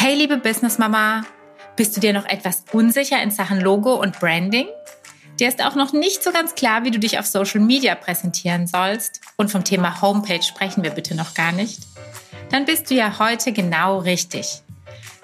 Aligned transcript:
Hey 0.00 0.14
liebe 0.14 0.36
Business 0.36 0.78
Mama, 0.78 1.24
bist 1.74 1.96
du 1.96 2.00
dir 2.00 2.12
noch 2.12 2.24
etwas 2.24 2.62
unsicher 2.70 3.20
in 3.20 3.32
Sachen 3.32 3.60
Logo 3.60 3.94
und 3.94 4.20
Branding? 4.20 4.68
Dir 5.40 5.48
ist 5.48 5.60
auch 5.60 5.74
noch 5.74 5.92
nicht 5.92 6.22
so 6.22 6.30
ganz 6.30 6.54
klar, 6.54 6.84
wie 6.84 6.92
du 6.92 7.00
dich 7.00 7.18
auf 7.18 7.26
Social 7.26 7.58
Media 7.58 7.96
präsentieren 7.96 8.68
sollst 8.68 9.20
und 9.36 9.50
vom 9.50 9.64
Thema 9.64 10.00
Homepage 10.00 10.40
sprechen 10.40 10.84
wir 10.84 10.92
bitte 10.92 11.16
noch 11.16 11.34
gar 11.34 11.50
nicht? 11.50 11.80
Dann 12.48 12.64
bist 12.64 12.88
du 12.88 12.94
ja 12.94 13.18
heute 13.18 13.50
genau 13.50 13.98
richtig. 13.98 14.62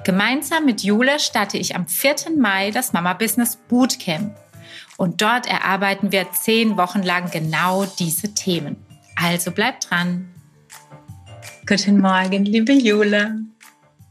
Gemeinsam 0.03 0.65
mit 0.65 0.83
Jule 0.83 1.21
starte 1.21 1.57
ich 1.57 1.77
am 1.77 1.87
4. 1.87 2.33
Mai 2.37 2.73
das 2.73 2.93
Mama 2.93 3.13
Business 3.13 3.55
Bootcamp. 3.69 4.37
Und 4.97 5.23
dort 5.23 5.47
erarbeiten 5.47 6.11
wir 6.11 6.33
zehn 6.33 6.77
Wochen 6.77 7.05
lang 7.05 7.31
genau 7.31 7.87
diese 8.01 8.35
Themen. 8.35 8.85
Also 9.15 9.53
bleib 9.53 9.79
dran. 9.83 10.35
Guten 11.65 12.01
Morgen, 12.01 12.45
liebe 12.45 12.73
Jule. 12.73 13.39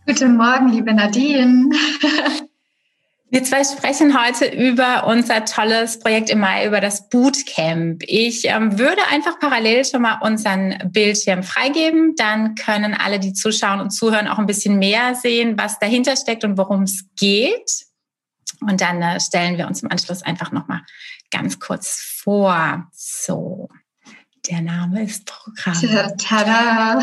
Guten 0.05 0.35
Morgen, 0.35 0.67
liebe 0.67 0.93
Nadine. 0.93 1.69
Wir 3.29 3.43
zwei 3.45 3.63
sprechen 3.63 4.21
heute 4.21 4.45
über 4.47 5.07
unser 5.07 5.45
tolles 5.45 5.97
Projekt 5.99 6.29
im 6.29 6.41
Mai, 6.41 6.67
über 6.67 6.81
das 6.81 7.07
Bootcamp. 7.07 8.03
Ich 8.05 8.43
ähm, 8.43 8.77
würde 8.77 9.01
einfach 9.09 9.39
parallel 9.39 9.85
schon 9.85 10.01
mal 10.01 10.19
unseren 10.21 10.77
Bildschirm 10.91 11.41
freigeben. 11.41 12.15
Dann 12.17 12.55
können 12.55 12.93
alle, 12.93 13.17
die 13.17 13.31
zuschauen 13.31 13.79
und 13.79 13.91
zuhören, 13.91 14.27
auch 14.27 14.39
ein 14.39 14.45
bisschen 14.45 14.77
mehr 14.77 15.15
sehen, 15.15 15.57
was 15.57 15.79
dahinter 15.79 16.17
steckt 16.17 16.43
und 16.43 16.57
worum 16.57 16.83
es 16.83 17.05
geht. 17.15 17.85
Und 18.59 18.81
dann 18.81 19.01
äh, 19.01 19.21
stellen 19.21 19.57
wir 19.57 19.67
uns 19.67 19.83
im 19.83 19.89
Anschluss 19.89 20.21
einfach 20.21 20.51
nochmal 20.51 20.81
ganz 21.31 21.61
kurz 21.61 22.19
vor. 22.21 22.89
So. 22.91 23.69
Der 24.49 24.61
Name 24.61 25.03
ist 25.03 25.25
Programm. 25.25 26.17
Tada! 26.17 27.01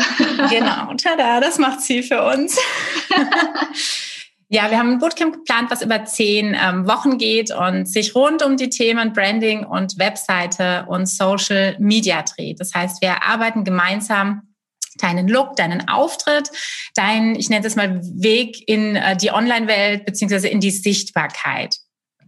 Genau, 0.49 0.93
tada, 0.93 1.39
das 1.39 1.57
macht 1.57 1.81
sie 1.81 2.03
für 2.03 2.23
uns. 2.23 2.55
ja, 4.49 4.69
wir 4.69 4.77
haben 4.77 4.91
ein 4.91 4.99
Bootcamp 4.99 5.33
geplant, 5.33 5.71
was 5.71 5.81
über 5.81 6.05
zehn 6.05 6.55
ähm, 6.55 6.87
Wochen 6.87 7.17
geht 7.17 7.49
und 7.49 7.87
sich 7.87 8.13
rund 8.13 8.43
um 8.43 8.57
die 8.57 8.69
Themen 8.69 9.11
Branding 9.13 9.65
und 9.65 9.97
Webseite 9.97 10.85
und 10.87 11.07
Social 11.07 11.75
Media 11.79 12.21
dreht. 12.21 12.59
Das 12.59 12.75
heißt, 12.75 13.01
wir 13.01 13.23
arbeiten 13.23 13.63
gemeinsam 13.63 14.53
deinen 14.99 15.27
Look, 15.27 15.55
deinen 15.55 15.87
Auftritt, 15.87 16.51
dein, 16.93 17.33
ich 17.35 17.49
nenne 17.49 17.65
es 17.65 17.75
mal 17.75 18.01
Weg 18.03 18.67
in 18.67 18.95
äh, 18.95 19.17
die 19.17 19.31
Online-Welt 19.31 20.05
beziehungsweise 20.05 20.47
in 20.47 20.59
die 20.59 20.69
Sichtbarkeit. 20.69 21.77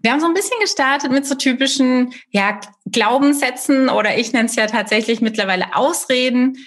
Wir 0.04 0.12
haben 0.12 0.20
so 0.20 0.28
ein 0.28 0.34
bisschen 0.34 0.60
gestartet 0.60 1.12
mit 1.12 1.26
so 1.26 1.36
typischen 1.36 2.14
ja, 2.30 2.60
Glaubenssätzen 2.86 3.88
oder 3.88 4.18
ich 4.18 4.34
nenne 4.34 4.48
es 4.50 4.56
ja 4.56 4.68
tatsächlich 4.68 5.22
mittlerweile 5.22 5.76
Ausreden. 5.76 6.58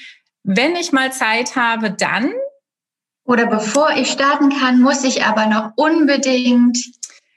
Wenn 0.42 0.75
ich 0.75 0.91
mal 0.91 1.12
Zeit 1.12 1.55
habe, 1.55 1.91
dann. 1.91 2.33
Oder 3.25 3.47
bevor 3.47 3.91
ich 3.91 4.11
starten 4.11 4.48
kann, 4.48 4.81
muss 4.81 5.05
ich 5.05 5.25
aber 5.25 5.47
noch 5.47 5.73
unbedingt. 5.77 6.79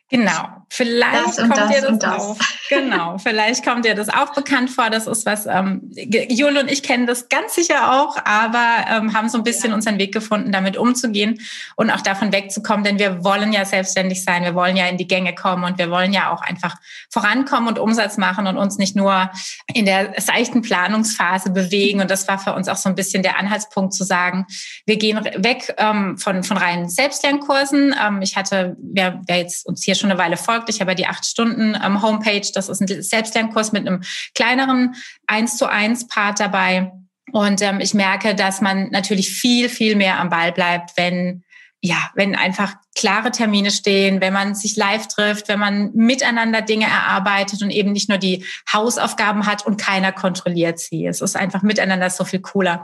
Genau. 0.09 0.58
Vielleicht 0.71 1.27
das 1.27 1.37
kommt 1.37 1.57
das 1.57 1.69
dir 1.69 1.81
das, 1.81 1.99
das, 1.99 2.21
auch. 2.21 2.37
Genau, 2.69 3.17
vielleicht 3.17 3.65
kommt 3.65 3.85
dir 3.85 3.95
das 3.95 4.09
auch 4.09 4.33
bekannt 4.33 4.69
vor. 4.69 4.89
Das 4.89 5.07
ist 5.07 5.25
was, 5.25 5.47
ähm, 5.47 5.91
Jule 5.95 6.61
und 6.61 6.71
ich 6.71 6.83
kennen 6.83 7.07
das 7.07 7.27
ganz 7.27 7.55
sicher 7.55 7.91
auch, 7.91 8.17
aber 8.23 8.85
ähm, 8.89 9.13
haben 9.13 9.29
so 9.29 9.39
ein 9.39 9.43
bisschen 9.43 9.69
ja. 9.71 9.75
unseren 9.75 9.97
Weg 9.97 10.13
gefunden, 10.13 10.51
damit 10.51 10.77
umzugehen 10.77 11.39
und 11.75 11.89
auch 11.89 12.01
davon 12.01 12.31
wegzukommen, 12.31 12.83
denn 12.83 12.99
wir 12.99 13.23
wollen 13.23 13.51
ja 13.51 13.65
selbstständig 13.65 14.23
sein, 14.23 14.43
wir 14.43 14.53
wollen 14.53 14.77
ja 14.77 14.85
in 14.85 14.97
die 14.97 15.07
Gänge 15.07 15.33
kommen 15.33 15.63
und 15.63 15.79
wir 15.79 15.89
wollen 15.89 16.13
ja 16.13 16.31
auch 16.31 16.41
einfach 16.41 16.75
vorankommen 17.09 17.67
und 17.67 17.79
Umsatz 17.79 18.17
machen 18.17 18.45
und 18.45 18.57
uns 18.57 18.77
nicht 18.77 18.95
nur 18.95 19.31
in 19.73 19.85
der 19.85 20.13
seichten 20.17 20.61
Planungsphase 20.61 21.49
bewegen. 21.51 22.01
Und 22.01 22.11
das 22.11 22.27
war 22.27 22.37
für 22.37 22.53
uns 22.53 22.67
auch 22.67 22.77
so 22.77 22.89
ein 22.89 22.95
bisschen 22.95 23.23
der 23.23 23.37
Anhaltspunkt 23.37 23.93
zu 23.93 24.03
sagen, 24.03 24.45
wir 24.85 24.97
gehen 24.97 25.23
weg 25.37 25.73
ähm, 25.77 26.17
von, 26.17 26.43
von 26.43 26.57
reinen 26.57 26.89
Selbstlernkursen. 26.89 27.95
Ähm, 27.99 28.21
ich 28.21 28.35
hatte, 28.35 28.75
wer, 28.79 29.21
wer 29.25 29.37
jetzt 29.37 29.65
uns 29.65 29.83
hier 29.83 29.95
schon 29.95 30.11
eine 30.11 30.19
Weile 30.19 30.37
folgt, 30.37 30.58
folgt. 30.59 30.69
Ich 30.69 30.81
habe 30.81 30.95
die 30.95 31.07
acht 31.07 31.25
Stunden 31.25 31.75
ähm, 31.83 32.01
Homepage. 32.01 32.47
Das 32.53 32.69
ist 32.69 32.81
ein 32.81 33.01
Selbstlernkurs 33.01 33.71
mit 33.71 33.87
einem 33.87 34.01
kleineren 34.35 34.95
eins 35.27 35.57
zu 35.57 35.67
eins 35.67 36.07
Part 36.07 36.39
dabei. 36.39 36.91
Und 37.31 37.61
ähm, 37.61 37.79
ich 37.79 37.93
merke, 37.93 38.35
dass 38.35 38.61
man 38.61 38.89
natürlich 38.89 39.29
viel, 39.29 39.69
viel 39.69 39.95
mehr 39.95 40.19
am 40.19 40.29
Ball 40.29 40.51
bleibt, 40.51 40.91
wenn 40.97 41.43
ja, 41.81 42.09
wenn 42.13 42.35
einfach 42.35 42.73
klare 42.93 43.31
Termine 43.31 43.71
stehen, 43.71 44.19
wenn 44.19 44.33
man 44.33 44.53
sich 44.53 44.75
live 44.75 45.07
trifft, 45.07 45.47
wenn 45.47 45.59
man 45.59 45.91
miteinander 45.93 46.61
Dinge 46.61 46.87
erarbeitet 46.87 47.63
und 47.63 47.69
eben 47.69 47.93
nicht 47.93 48.09
nur 48.09 48.17
die 48.17 48.43
Hausaufgaben 48.73 49.45
hat 49.45 49.65
und 49.65 49.79
keiner 49.79 50.11
kontrolliert 50.11 50.77
sie. 50.77 51.05
Es 51.05 51.21
ist 51.21 51.37
einfach 51.37 51.61
miteinander 51.61 52.09
so 52.09 52.25
viel 52.25 52.41
cooler. 52.41 52.83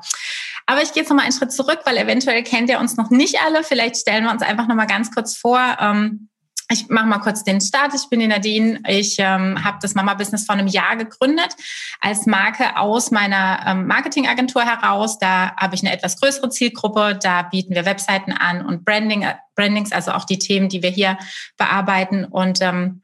Aber 0.65 0.81
ich 0.81 0.93
gehe 0.93 1.03
jetzt 1.03 1.09
noch 1.09 1.17
mal 1.17 1.23
einen 1.23 1.33
Schritt 1.33 1.51
zurück, 1.51 1.79
weil 1.83 1.97
eventuell 1.97 2.41
kennt 2.43 2.69
ihr 2.69 2.79
uns 2.79 2.95
noch 2.95 3.09
nicht 3.09 3.41
alle. 3.45 3.65
Vielleicht 3.65 3.97
stellen 3.97 4.23
wir 4.23 4.31
uns 4.31 4.41
einfach 4.41 4.65
noch 4.65 4.75
mal 4.75 4.85
ganz 4.85 5.11
kurz 5.11 5.35
vor. 5.35 5.59
Ähm, 5.81 6.29
ich 6.71 6.89
mache 6.89 7.05
mal 7.05 7.19
kurz 7.19 7.43
den 7.43 7.61
Start. 7.61 7.93
Ich 7.93 8.09
bin 8.09 8.19
die 8.19 8.27
Nadine. 8.27 8.81
Ich 8.87 9.17
ähm, 9.19 9.63
habe 9.63 9.77
das 9.81 9.93
Mama-Business 9.93 10.45
vor 10.45 10.55
einem 10.55 10.67
Jahr 10.67 10.95
gegründet 10.95 11.55
als 12.01 12.25
Marke 12.25 12.77
aus 12.77 13.11
meiner 13.11 13.63
ähm, 13.67 13.87
Marketingagentur 13.87 14.63
heraus. 14.63 15.19
Da 15.19 15.55
habe 15.57 15.75
ich 15.75 15.81
eine 15.81 15.93
etwas 15.93 16.19
größere 16.19 16.49
Zielgruppe. 16.49 17.19
Da 17.21 17.43
bieten 17.43 17.75
wir 17.75 17.85
Webseiten 17.85 18.31
an 18.31 18.65
und 18.65 18.83
Branding, 18.83 19.27
Brandings, 19.55 19.91
also 19.91 20.11
auch 20.11 20.25
die 20.25 20.39
Themen, 20.39 20.67
die 20.67 20.81
wir 20.81 20.89
hier 20.89 21.19
bearbeiten. 21.57 22.25
Und 22.25 22.61
ähm, 22.61 23.01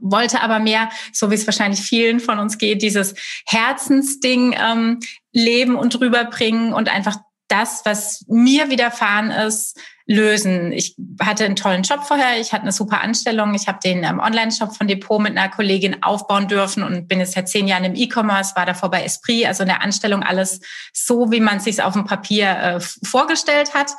wollte 0.00 0.40
aber 0.42 0.60
mehr, 0.60 0.88
so 1.12 1.30
wie 1.30 1.34
es 1.34 1.46
wahrscheinlich 1.46 1.80
vielen 1.80 2.20
von 2.20 2.38
uns 2.38 2.58
geht, 2.58 2.80
dieses 2.82 3.14
Herzensding 3.46 4.54
ähm, 4.56 5.00
leben 5.32 5.74
und 5.74 5.98
rüberbringen 6.00 6.72
und 6.72 6.88
einfach 6.88 7.16
das, 7.50 7.82
was 7.84 8.24
mir 8.28 8.70
widerfahren 8.70 9.30
ist, 9.30 9.78
lösen. 10.06 10.72
Ich 10.72 10.96
hatte 11.20 11.44
einen 11.44 11.56
tollen 11.56 11.82
Job 11.82 12.04
vorher, 12.04 12.40
ich 12.40 12.52
hatte 12.52 12.62
eine 12.62 12.72
super 12.72 13.00
Anstellung, 13.00 13.54
ich 13.54 13.68
habe 13.68 13.78
den 13.82 14.02
ähm, 14.02 14.18
Online-Shop 14.18 14.74
von 14.74 14.88
Depot 14.88 15.20
mit 15.20 15.36
einer 15.36 15.48
Kollegin 15.48 16.02
aufbauen 16.02 16.48
dürfen 16.48 16.82
und 16.82 17.06
bin 17.06 17.20
jetzt 17.20 17.34
seit 17.34 17.48
zehn 17.48 17.68
Jahren 17.68 17.84
im 17.84 17.94
E-Commerce, 17.94 18.56
war 18.56 18.66
davor 18.66 18.90
bei 18.90 19.04
Esprit, 19.04 19.46
also 19.46 19.62
in 19.62 19.68
der 19.68 19.82
Anstellung 19.82 20.22
alles 20.22 20.60
so, 20.92 21.30
wie 21.30 21.40
man 21.40 21.58
es 21.58 21.64
sich 21.64 21.82
auf 21.82 21.92
dem 21.92 22.04
Papier 22.04 22.48
äh, 22.48 22.80
vorgestellt 23.06 23.74
hat 23.74 23.92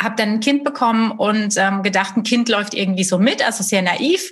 habe 0.00 0.14
dann 0.16 0.28
ein 0.28 0.40
Kind 0.40 0.62
bekommen 0.62 1.10
und 1.10 1.54
ähm, 1.56 1.82
gedacht, 1.82 2.16
ein 2.16 2.22
Kind 2.22 2.50
läuft 2.50 2.74
irgendwie 2.74 3.04
so 3.04 3.18
mit, 3.18 3.42
also 3.42 3.62
sehr 3.62 3.80
naiv 3.80 4.30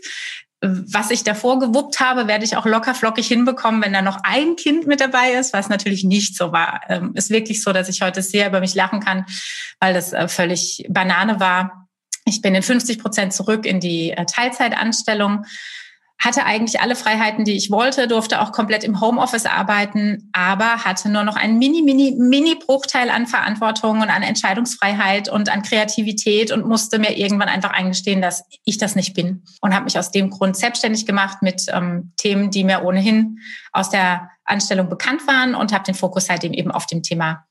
was 0.64 1.10
ich 1.10 1.24
davor 1.24 1.58
gewuppt 1.58 2.00
habe, 2.00 2.26
werde 2.26 2.44
ich 2.44 2.56
auch 2.56 2.66
locker 2.66 2.94
flockig 2.94 3.26
hinbekommen, 3.26 3.82
wenn 3.82 3.92
da 3.92 4.02
noch 4.02 4.18
ein 4.22 4.56
Kind 4.56 4.86
mit 4.86 5.00
dabei 5.00 5.32
ist, 5.32 5.52
was 5.52 5.68
natürlich 5.68 6.04
nicht 6.04 6.36
so 6.36 6.52
war. 6.52 6.80
Ähm, 6.88 7.12
ist 7.14 7.30
wirklich 7.30 7.62
so, 7.62 7.72
dass 7.72 7.88
ich 7.88 8.02
heute 8.02 8.22
sehr 8.22 8.48
über 8.48 8.60
mich 8.60 8.74
lachen 8.74 9.00
kann, 9.00 9.26
weil 9.80 9.94
das 9.94 10.12
äh, 10.12 10.28
völlig 10.28 10.86
Banane 10.88 11.40
war. 11.40 11.88
Ich 12.24 12.40
bin 12.40 12.54
in 12.54 12.62
50 12.62 12.98
Prozent 12.98 13.32
zurück 13.32 13.66
in 13.66 13.80
die 13.80 14.10
äh, 14.12 14.24
Teilzeitanstellung 14.24 15.44
hatte 16.18 16.46
eigentlich 16.46 16.80
alle 16.80 16.96
Freiheiten, 16.96 17.44
die 17.44 17.56
ich 17.56 17.70
wollte, 17.70 18.08
durfte 18.08 18.40
auch 18.40 18.52
komplett 18.52 18.82
im 18.82 19.00
Homeoffice 19.00 19.46
arbeiten, 19.46 20.30
aber 20.32 20.84
hatte 20.84 21.10
nur 21.10 21.24
noch 21.24 21.36
einen 21.36 21.58
mini, 21.58 21.82
mini, 21.82 22.16
mini 22.18 22.54
Bruchteil 22.54 23.10
an 23.10 23.26
Verantwortung 23.26 24.00
und 24.00 24.08
an 24.08 24.22
Entscheidungsfreiheit 24.22 25.28
und 25.28 25.50
an 25.50 25.62
Kreativität 25.62 26.50
und 26.50 26.66
musste 26.66 26.98
mir 26.98 27.18
irgendwann 27.18 27.48
einfach 27.48 27.72
eingestehen, 27.72 28.22
dass 28.22 28.44
ich 28.64 28.78
das 28.78 28.94
nicht 28.94 29.14
bin. 29.14 29.42
Und 29.60 29.74
habe 29.74 29.84
mich 29.84 29.98
aus 29.98 30.12
dem 30.12 30.30
Grund 30.30 30.56
selbstständig 30.56 31.04
gemacht 31.04 31.42
mit 31.42 31.66
ähm, 31.72 32.12
Themen, 32.16 32.50
die 32.50 32.64
mir 32.64 32.84
ohnehin 32.84 33.40
aus 33.72 33.90
der 33.90 34.30
Anstellung 34.44 34.88
bekannt 34.88 35.26
waren 35.26 35.54
und 35.54 35.72
habe 35.72 35.84
den 35.84 35.94
Fokus 35.94 36.26
seitdem 36.26 36.52
eben 36.52 36.70
auf 36.70 36.86
dem 36.86 37.02
Thema 37.02 37.44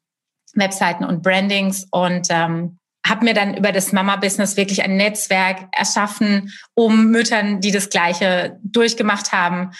Webseiten 0.55 1.03
und 1.03 1.21
Brandings 1.21 1.87
und 1.91 2.27
ähm, 2.29 2.79
habe 3.05 3.25
mir 3.25 3.33
dann 3.33 3.57
über 3.57 3.71
das 3.71 3.91
Mama-Business 3.91 4.55
wirklich 4.57 4.83
ein 4.83 4.95
Netzwerk 4.95 5.67
erschaffen, 5.71 6.53
um 6.73 7.07
Müttern, 7.07 7.59
die 7.59 7.71
das 7.71 7.89
Gleiche 7.89 8.59
durchgemacht 8.63 9.31
haben, 9.31 9.71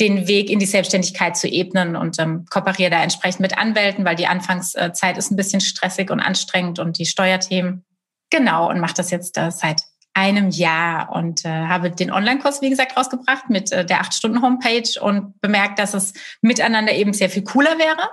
den 0.00 0.26
Weg 0.26 0.50
in 0.50 0.58
die 0.58 0.66
Selbstständigkeit 0.66 1.36
zu 1.36 1.46
ebnen 1.46 1.96
und 1.96 2.18
ähm, 2.18 2.46
kooperiere 2.50 2.90
da 2.90 3.02
entsprechend 3.02 3.40
mit 3.40 3.56
Anwälten, 3.56 4.04
weil 4.04 4.16
die 4.16 4.26
Anfangszeit 4.26 5.16
ist 5.16 5.30
ein 5.30 5.36
bisschen 5.36 5.60
stressig 5.60 6.10
und 6.10 6.20
anstrengend 6.20 6.78
und 6.78 6.98
die 6.98 7.06
Steuerthemen. 7.06 7.84
Genau, 8.30 8.68
und 8.70 8.80
mache 8.80 8.94
das 8.94 9.10
jetzt 9.10 9.36
äh, 9.36 9.50
seit 9.50 9.82
einem 10.14 10.50
Jahr 10.50 11.10
und 11.12 11.44
äh, 11.44 11.48
habe 11.48 11.90
den 11.90 12.10
Online-Kurs, 12.10 12.60
wie 12.60 12.68
gesagt, 12.68 12.96
rausgebracht 12.96 13.48
mit 13.48 13.72
äh, 13.72 13.86
der 13.86 14.00
acht 14.00 14.12
stunden 14.12 14.42
homepage 14.42 15.00
und 15.00 15.40
bemerkt, 15.40 15.78
dass 15.78 15.94
es 15.94 16.12
miteinander 16.42 16.92
eben 16.92 17.14
sehr 17.14 17.30
viel 17.30 17.44
cooler 17.44 17.78
wäre. 17.78 18.10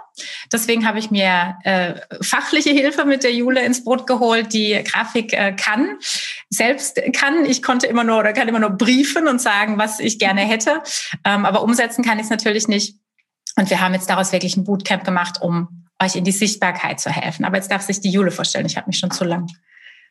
Deswegen 0.52 0.88
habe 0.88 1.00
ich 1.00 1.12
mir 1.12 1.58
äh, 1.64 1.96
fachliche 2.22 2.70
Hilfe 2.70 3.04
mit 3.04 3.24
der 3.24 3.34
Jule 3.34 3.66
ins 3.66 3.84
Boot 3.84 4.08
geholt, 4.08 4.54
die 4.54 4.82
Grafik 4.84 5.34
äh, 5.34 5.52
kann, 5.54 5.98
selbst 6.50 7.02
kann. 7.14 7.44
Ich 7.44 7.62
konnte 7.62 7.88
immer 7.88 8.06
nur 8.06 8.20
oder 8.20 8.32
kann 8.32 8.48
immer 8.48 8.60
nur 8.60 8.72
briefen 8.72 9.28
und 9.28 9.42
sagen, 9.42 9.78
was 9.78 10.00
ich 10.00 10.20
gerne 10.20 10.42
hätte. 10.42 10.82
Ähm, 11.26 11.46
aber 11.46 11.64
umsetzen 11.64 12.04
kann 12.04 12.18
ich 12.18 12.26
es 12.26 12.30
natürlich 12.30 12.70
nicht. 12.70 12.96
Und 13.58 13.70
wir 13.70 13.82
haben 13.82 13.94
jetzt 13.94 14.10
daraus 14.10 14.32
wirklich 14.32 14.56
ein 14.56 14.64
Bootcamp 14.64 15.04
gemacht, 15.04 15.42
um 15.42 15.88
euch 16.02 16.16
in 16.16 16.24
die 16.24 16.32
Sichtbarkeit 16.32 17.02
zu 17.02 17.10
helfen. 17.10 17.44
Aber 17.44 17.58
jetzt 17.58 17.70
darf 17.70 17.82
sich 17.82 18.00
die 18.00 18.10
Jule 18.10 18.32
vorstellen. 18.32 18.66
Ich 18.66 18.78
habe 18.78 18.88
mich 18.88 19.00
schon 19.00 19.12
zu 19.12 19.26
lang 19.26 19.48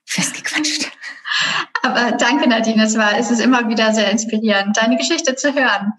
festgequatscht. 0.05 0.88
Aber 1.89 2.13
danke, 2.13 2.49
Nadine. 2.49 2.85
Es 2.85 2.99
war, 2.99 3.19
es 3.19 3.31
ist 3.31 3.41
immer 3.41 3.69
wieder 3.69 3.95
sehr 3.95 4.11
inspirierend, 4.11 4.77
deine 4.77 4.99
Geschichte 4.99 5.35
zu 5.37 5.55
hören. 5.55 5.95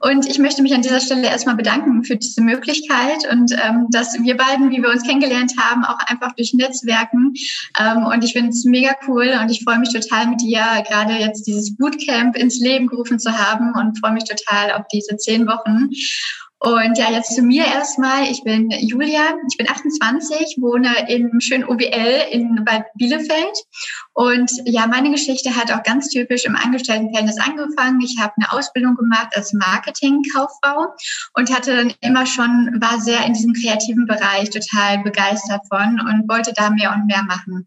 Und 0.00 0.26
ich 0.26 0.38
möchte 0.38 0.62
mich 0.62 0.72
an 0.72 0.82
dieser 0.82 1.00
Stelle 1.00 1.26
erstmal 1.26 1.56
bedanken 1.56 2.04
für 2.04 2.16
diese 2.16 2.42
Möglichkeit 2.42 3.26
und 3.30 3.52
ähm, 3.52 3.86
dass 3.90 4.14
wir 4.22 4.36
beiden, 4.36 4.70
wie 4.70 4.80
wir 4.80 4.90
uns 4.90 5.02
kennengelernt 5.02 5.52
haben, 5.58 5.84
auch 5.84 5.98
einfach 6.06 6.32
durch 6.32 6.54
Netzwerken. 6.54 7.34
Ähm, 7.78 8.06
und 8.06 8.22
ich 8.22 8.32
finde 8.32 8.50
es 8.50 8.64
mega 8.64 8.94
cool 9.08 9.32
und 9.40 9.50
ich 9.50 9.64
freue 9.64 9.78
mich 9.78 9.92
total 9.92 10.28
mit 10.28 10.40
dir, 10.40 10.62
gerade 10.88 11.14
jetzt 11.14 11.46
dieses 11.46 11.76
Bootcamp 11.76 12.36
ins 12.36 12.60
Leben 12.60 12.86
gerufen 12.86 13.18
zu 13.18 13.36
haben 13.36 13.72
und 13.74 13.98
freue 13.98 14.12
mich 14.12 14.24
total 14.24 14.72
auf 14.72 14.86
diese 14.92 15.16
zehn 15.16 15.46
Wochen. 15.48 15.90
Und 16.64 16.96
ja, 16.96 17.10
jetzt 17.10 17.34
zu 17.34 17.42
mir 17.42 17.64
erstmal. 17.64 18.30
Ich 18.30 18.44
bin 18.44 18.70
Julia, 18.70 19.34
ich 19.50 19.56
bin 19.56 19.68
28, 19.68 20.58
wohne 20.60 21.08
in 21.08 21.40
schön 21.40 21.64
OWL 21.64 22.22
in 22.30 22.64
Bad 22.64 22.84
Bielefeld. 22.94 23.58
Und 24.12 24.48
ja, 24.64 24.86
meine 24.86 25.10
Geschichte 25.10 25.56
hat 25.56 25.72
auch 25.72 25.82
ganz 25.82 26.08
typisch 26.10 26.44
im 26.44 26.54
Angestelltenverhältnis 26.54 27.40
angefangen. 27.40 28.00
Ich 28.00 28.16
habe 28.20 28.34
eine 28.36 28.52
Ausbildung 28.52 28.94
gemacht 28.94 29.32
als 29.34 29.52
Marketingkauffrau 29.52 30.94
und 31.34 31.52
hatte 31.52 31.74
dann 31.74 31.94
immer 32.00 32.26
schon, 32.26 32.78
war 32.80 33.00
sehr 33.00 33.26
in 33.26 33.32
diesem 33.32 33.54
kreativen 33.54 34.06
Bereich 34.06 34.50
total 34.50 35.02
begeistert 35.02 35.62
von 35.68 35.98
und 35.98 36.28
wollte 36.28 36.52
da 36.54 36.70
mehr 36.70 36.92
und 36.94 37.06
mehr 37.06 37.24
machen. 37.24 37.66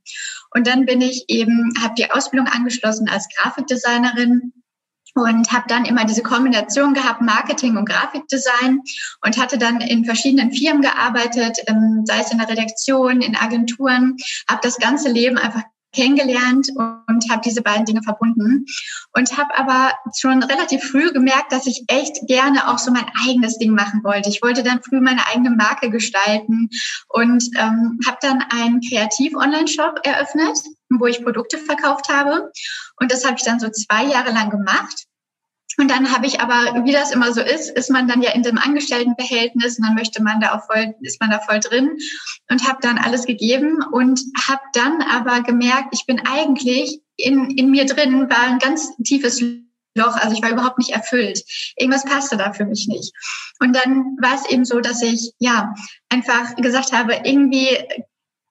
Und 0.51 0.67
dann 0.67 0.85
bin 0.85 1.01
ich 1.01 1.25
eben, 1.27 1.73
habe 1.83 1.95
die 1.97 2.09
Ausbildung 2.11 2.47
angeschlossen 2.47 3.09
als 3.09 3.27
Grafikdesignerin 3.35 4.53
und 5.15 5.51
habe 5.51 5.65
dann 5.67 5.85
immer 5.85 6.05
diese 6.05 6.21
Kombination 6.21 6.93
gehabt, 6.93 7.21
Marketing 7.21 7.77
und 7.77 7.87
Grafikdesign. 7.87 8.81
Und 9.23 9.37
hatte 9.37 9.57
dann 9.57 9.81
in 9.81 10.05
verschiedenen 10.05 10.51
Firmen 10.51 10.81
gearbeitet, 10.81 11.57
ähm, 11.67 12.03
sei 12.05 12.19
es 12.19 12.31
in 12.31 12.37
der 12.37 12.49
Redaktion, 12.49 13.21
in 13.21 13.35
Agenturen, 13.35 14.17
habe 14.49 14.59
das 14.61 14.77
ganze 14.77 15.09
Leben 15.09 15.37
einfach 15.37 15.63
kennengelernt 15.93 16.67
und 16.75 17.31
habe 17.31 17.41
diese 17.43 17.61
beiden 17.61 17.85
Dinge 17.85 18.03
verbunden. 18.03 18.65
Und 19.13 19.37
habe 19.37 19.57
aber 19.57 19.93
schon 20.19 20.43
relativ 20.43 20.83
früh 20.83 21.11
gemerkt, 21.13 21.51
dass 21.53 21.65
ich 21.65 21.85
echt 21.87 22.27
gerne 22.27 22.69
auch 22.69 22.77
so 22.77 22.91
mein 22.91 23.05
eigenes 23.25 23.57
Ding 23.57 23.71
machen 23.71 24.03
wollte. 24.03 24.29
Ich 24.29 24.41
wollte 24.43 24.63
dann 24.63 24.83
früh 24.83 24.99
meine 24.99 25.25
eigene 25.27 25.51
Marke 25.51 25.89
gestalten 25.89 26.69
und 27.07 27.45
ähm, 27.57 27.99
habe 28.05 28.17
dann 28.21 28.43
einen 28.49 28.81
Kreativ-Online-Shop 28.81 30.01
eröffnet, 30.03 30.57
wo 30.89 31.05
ich 31.07 31.23
Produkte 31.23 31.57
verkauft 31.57 32.09
habe 32.09 32.51
und 32.99 33.11
das 33.11 33.25
habe 33.25 33.35
ich 33.37 33.43
dann 33.43 33.59
so 33.59 33.69
zwei 33.69 34.05
Jahre 34.05 34.31
lang 34.31 34.49
gemacht. 34.49 35.05
Und 35.77 35.91
dann 35.91 36.13
habe 36.13 36.25
ich 36.25 36.39
aber, 36.39 36.85
wie 36.85 36.93
das 36.93 37.11
immer 37.11 37.33
so 37.33 37.41
ist, 37.41 37.69
ist 37.69 37.89
man 37.89 38.07
dann 38.07 38.21
ja 38.21 38.31
in 38.31 38.43
dem 38.43 38.57
Angestelltenverhältnis 38.57 39.77
und 39.77 39.85
dann 39.85 39.95
möchte 39.95 40.23
man 40.23 40.39
da 40.39 40.55
auch 40.55 40.65
voll, 40.65 40.95
ist 41.01 41.19
man 41.19 41.31
da 41.31 41.39
voll 41.39 41.59
drin 41.59 41.97
und 42.49 42.65
habe 42.65 42.77
dann 42.81 42.97
alles 42.97 43.25
gegeben 43.25 43.83
und 43.91 44.21
habe 44.47 44.61
dann 44.73 45.01
aber 45.01 45.41
gemerkt, 45.41 45.89
ich 45.91 46.05
bin 46.05 46.21
eigentlich 46.25 47.01
in, 47.17 47.49
in 47.57 47.71
mir 47.71 47.85
drin, 47.85 48.29
war 48.29 48.43
ein 48.43 48.59
ganz 48.59 48.95
tiefes 49.03 49.41
Loch, 49.97 50.15
also 50.15 50.35
ich 50.35 50.41
war 50.41 50.51
überhaupt 50.51 50.77
nicht 50.77 50.91
erfüllt. 50.91 51.43
Irgendwas 51.75 52.05
passte 52.05 52.37
da 52.37 52.53
für 52.53 52.65
mich 52.65 52.87
nicht. 52.87 53.13
Und 53.59 53.75
dann 53.75 54.17
war 54.21 54.35
es 54.35 54.49
eben 54.49 54.65
so, 54.65 54.79
dass 54.79 55.01
ich 55.01 55.31
ja 55.39 55.73
einfach 56.09 56.55
gesagt 56.55 56.93
habe, 56.93 57.21
irgendwie 57.23 57.77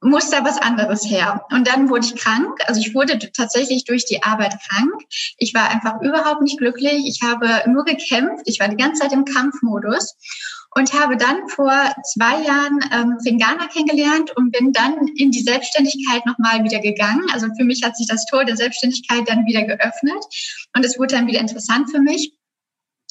muss 0.05 0.29
da 0.29 0.45
was 0.45 0.59
anderes 0.59 1.09
her. 1.09 1.47
Und 1.51 1.67
dann 1.67 1.89
wurde 1.89 2.07
ich 2.07 2.15
krank. 2.15 2.59
Also 2.67 2.81
ich 2.81 2.95
wurde 2.95 3.19
tatsächlich 3.33 3.85
durch 3.85 4.05
die 4.05 4.23
Arbeit 4.23 4.55
krank. 4.69 4.93
Ich 5.39 5.55
war 5.55 5.71
einfach 5.71 6.01
überhaupt 6.03 6.43
nicht 6.43 6.59
glücklich. 6.59 7.07
Ich 7.07 7.21
habe 7.23 7.49
nur 7.71 7.85
gekämpft. 7.85 8.45
Ich 8.45 8.61
war 8.61 8.69
die 8.69 8.77
ganze 8.77 9.01
Zeit 9.01 9.13
im 9.13 9.25
Kampfmodus 9.25 10.15
und 10.77 10.93
habe 10.93 11.17
dann 11.17 11.49
vor 11.49 11.73
zwei 12.13 12.43
Jahren 12.43 12.81
ähm, 12.93 13.17
Ringana 13.25 13.67
kennengelernt 13.69 14.37
und 14.37 14.53
bin 14.53 14.73
dann 14.73 15.09
in 15.17 15.31
die 15.31 15.43
Selbstständigkeit 15.43 16.27
nochmal 16.27 16.63
wieder 16.65 16.81
gegangen. 16.81 17.25
Also 17.33 17.47
für 17.57 17.65
mich 17.65 17.83
hat 17.83 17.97
sich 17.97 18.07
das 18.07 18.27
Tor 18.27 18.45
der 18.45 18.57
Selbstständigkeit 18.57 19.27
dann 19.27 19.47
wieder 19.47 19.63
geöffnet 19.63 20.23
und 20.77 20.85
es 20.85 20.99
wurde 20.99 21.15
dann 21.15 21.27
wieder 21.27 21.41
interessant 21.41 21.91
für 21.91 22.01
mich 22.01 22.35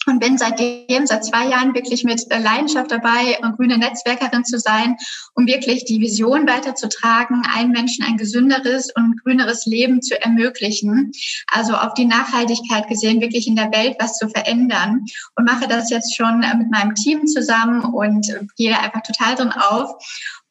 und 0.08 0.20
bin 0.20 0.38
seitdem, 0.38 1.06
seit 1.06 1.26
zwei 1.26 1.48
Jahren 1.48 1.74
wirklich 1.74 2.04
mit 2.04 2.30
äh, 2.32 2.40
Leidenschaft 2.40 2.92
dabei, 2.92 3.38
grüne 3.56 3.78
Netzwerkerin 3.78 4.44
zu 4.46 4.60
sein, 4.60 4.96
um 5.34 5.48
wirklich 5.48 5.86
die 5.86 6.00
Vision 6.00 6.48
weiterzutragen, 6.48 7.44
allen 7.56 7.72
Menschen 7.72 8.06
ein 8.06 8.18
gesünderes 8.18 8.90
und 8.96 9.22
grüneres 9.24 9.66
Leben 9.66 10.02
zu 10.02 10.20
ermöglichen. 10.22 11.12
Also 11.48 11.76
auf 11.76 11.94
die 11.94 12.06
Nachhaltigkeit 12.06 12.88
gesehen, 12.88 13.22
wirklich 13.22 13.48
in 13.48 13.56
der 13.56 13.72
Welt 13.72 13.98
was 14.00 14.18
zu 14.18 14.30
verändern. 14.30 15.06
Und 15.36 15.46
mache 15.46 15.68
das 15.68 15.90
jetzt 15.90 16.16
schon 16.16 16.44
äh, 16.44 16.56
mit 16.56 16.72
meinem 16.72 16.96
Team 16.96 17.28
zusammen 17.28 17.82
und 17.82 18.28
gehe 18.58 18.78
einfach 18.78 19.02
total 19.02 19.36
drin 19.36 19.52
auf. 19.52 19.92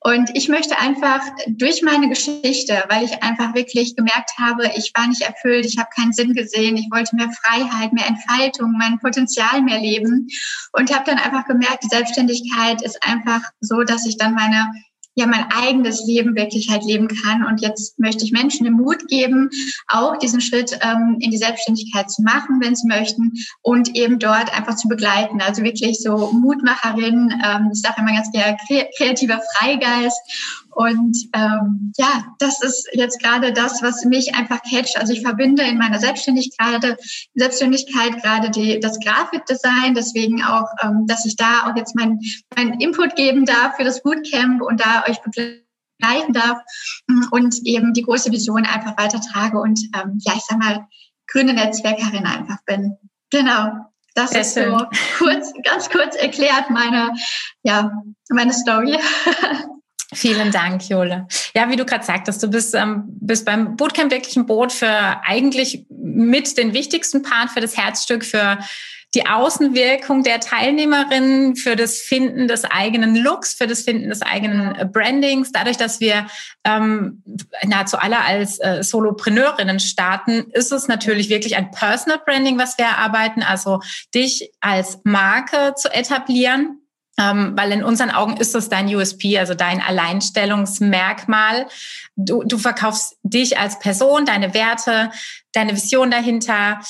Und 0.04 0.30
ich 0.34 0.48
möchte 0.48 0.78
einfach 0.78 1.20
durch 1.46 1.82
meine 1.82 2.08
Geschichte, 2.08 2.82
weil 2.88 3.04
ich 3.04 3.22
einfach 3.22 3.54
wirklich 3.54 3.94
gemerkt 3.94 4.32
habe, 4.36 4.68
ich 4.76 4.90
war 4.96 5.06
nicht 5.06 5.22
erfüllt, 5.22 5.64
ich 5.64 5.78
habe 5.78 5.90
keinen 5.94 6.12
Sinn 6.12 6.32
gesehen, 6.32 6.76
ich 6.76 6.88
wollte 6.90 7.14
mehr 7.14 7.30
Freiheit, 7.30 7.92
mehr 7.92 8.08
Entfaltung, 8.08 8.72
mein 8.72 8.98
Potenzial 8.98 9.62
mehr 9.62 9.78
leben. 9.78 10.26
Und 10.72 10.92
habe 10.92 11.04
dann 11.06 11.18
einfach 11.18 11.46
gemerkt, 11.46 11.84
die 11.84 11.94
Selbstständigkeit 11.94 12.82
ist 12.82 12.98
einfach 13.06 13.42
so, 13.60 13.82
dass 13.84 14.04
ich 14.04 14.16
dann 14.16 14.34
meine 14.34 14.72
ja 15.14 15.26
mein 15.26 15.46
eigenes 15.50 16.04
Leben 16.06 16.34
wirklich 16.34 16.70
halt 16.70 16.84
leben 16.84 17.08
kann. 17.08 17.44
Und 17.44 17.60
jetzt 17.60 17.98
möchte 17.98 18.24
ich 18.24 18.32
Menschen 18.32 18.64
den 18.64 18.74
Mut 18.74 19.08
geben, 19.08 19.50
auch 19.88 20.16
diesen 20.16 20.40
Schritt 20.40 20.78
ähm, 20.82 21.16
in 21.20 21.30
die 21.30 21.36
Selbstständigkeit 21.36 22.10
zu 22.10 22.22
machen, 22.22 22.60
wenn 22.62 22.74
sie 22.74 22.86
möchten, 22.86 23.32
und 23.62 23.94
eben 23.94 24.18
dort 24.18 24.56
einfach 24.56 24.76
zu 24.76 24.88
begleiten. 24.88 25.40
Also 25.40 25.62
wirklich 25.62 25.98
so 26.00 26.32
Mutmacherin, 26.32 27.30
ähm, 27.44 27.70
ich 27.72 27.80
sage 27.80 27.96
immer 27.98 28.12
ganz 28.12 28.30
gerne 28.32 28.56
kreativer 28.96 29.40
Freigeist 29.56 30.61
und 30.74 31.16
ähm, 31.34 31.92
ja, 31.98 32.34
das 32.38 32.62
ist 32.62 32.88
jetzt 32.94 33.20
gerade 33.20 33.52
das, 33.52 33.82
was 33.82 34.06
mich 34.06 34.34
einfach 34.34 34.62
catcht. 34.62 34.96
Also 34.96 35.12
ich 35.12 35.20
verbinde 35.20 35.62
in 35.62 35.76
meiner 35.76 35.98
Selbstständigkeit, 35.98 36.96
Selbstständigkeit 37.34 38.22
gerade 38.22 38.50
die, 38.50 38.80
das 38.80 38.98
Grafikdesign, 39.00 39.94
deswegen 39.94 40.42
auch, 40.42 40.66
ähm, 40.82 41.06
dass 41.06 41.26
ich 41.26 41.36
da 41.36 41.66
auch 41.66 41.76
jetzt 41.76 41.94
meinen 41.94 42.20
mein 42.56 42.80
Input 42.80 43.16
geben 43.16 43.44
darf 43.44 43.76
für 43.76 43.84
das 43.84 44.02
Bootcamp 44.02 44.62
und 44.62 44.80
da 44.80 45.04
euch 45.06 45.20
begleiten 45.20 46.32
darf 46.32 46.58
mm, 47.06 47.24
und 47.30 47.56
eben 47.64 47.92
die 47.92 48.02
große 48.02 48.32
Vision 48.32 48.64
einfach 48.64 48.96
weitertrage 48.96 49.58
und 49.58 49.78
ähm, 49.94 50.18
ja, 50.22 50.32
ich 50.36 50.42
sag 50.48 50.58
mal, 50.58 50.86
grüne 51.26 51.52
Netzwerkerin 51.52 52.24
einfach 52.24 52.58
bin. 52.64 52.96
Genau. 53.30 53.72
Das 54.14 54.30
Sehr 54.30 54.40
ist 54.40 54.54
schön. 54.54 54.78
so 54.78 54.86
kurz, 55.18 55.52
ganz 55.64 55.90
kurz 55.90 56.16
erklärt 56.16 56.70
meine, 56.70 57.12
ja, 57.62 57.92
meine 58.30 58.54
Story. 58.54 58.98
Vielen 60.12 60.50
Dank, 60.50 60.88
Jole. 60.88 61.26
Ja, 61.54 61.70
wie 61.70 61.76
du 61.76 61.84
gerade 61.84 62.04
sagtest, 62.04 62.42
du 62.42 62.48
bist, 62.48 62.74
ähm, 62.74 63.04
bist 63.06 63.46
beim 63.46 63.76
Bootcamp 63.76 64.10
wirklich 64.10 64.36
ein 64.36 64.46
Boot 64.46 64.72
für 64.72 65.20
eigentlich 65.24 65.86
mit 65.88 66.56
den 66.58 66.74
wichtigsten 66.74 67.22
Part 67.22 67.50
für 67.50 67.60
das 67.60 67.76
Herzstück, 67.76 68.24
für 68.24 68.58
die 69.14 69.26
Außenwirkung 69.26 70.22
der 70.22 70.40
Teilnehmerinnen, 70.40 71.56
für 71.56 71.76
das 71.76 72.00
Finden 72.00 72.48
des 72.48 72.64
eigenen 72.64 73.14
Looks, 73.14 73.52
für 73.52 73.66
das 73.66 73.82
Finden 73.82 74.08
des 74.08 74.22
eigenen 74.22 74.74
äh, 74.74 74.86
Brandings. 74.86 75.52
Dadurch, 75.52 75.76
dass 75.76 76.00
wir 76.00 76.26
ähm, 76.64 77.22
nahezu 77.64 77.98
alle 77.98 78.20
als 78.20 78.58
äh, 78.58 78.82
Solopreneurinnen 78.82 79.80
starten, 79.80 80.46
ist 80.52 80.72
es 80.72 80.88
natürlich 80.88 81.28
wirklich 81.28 81.56
ein 81.56 81.70
Personal 81.70 82.20
Branding, 82.24 82.58
was 82.58 82.78
wir 82.78 82.86
erarbeiten, 82.86 83.42
also 83.42 83.80
dich 84.14 84.50
als 84.60 85.00
Marke 85.04 85.74
zu 85.76 85.92
etablieren 85.92 86.81
ähm, 87.18 87.52
weil 87.56 87.72
in 87.72 87.84
unseren 87.84 88.10
Augen 88.10 88.36
ist 88.36 88.54
das 88.54 88.68
dein 88.68 88.94
USP, 88.94 89.38
also 89.38 89.54
dein 89.54 89.80
Alleinstellungsmerkmal. 89.80 91.66
Du, 92.16 92.42
du 92.44 92.58
verkaufst 92.58 93.16
dich 93.22 93.58
als 93.58 93.78
Person, 93.78 94.24
deine 94.24 94.54
Werte, 94.54 95.10
deine 95.52 95.74
Vision 95.74 96.10
dahinter 96.10 96.80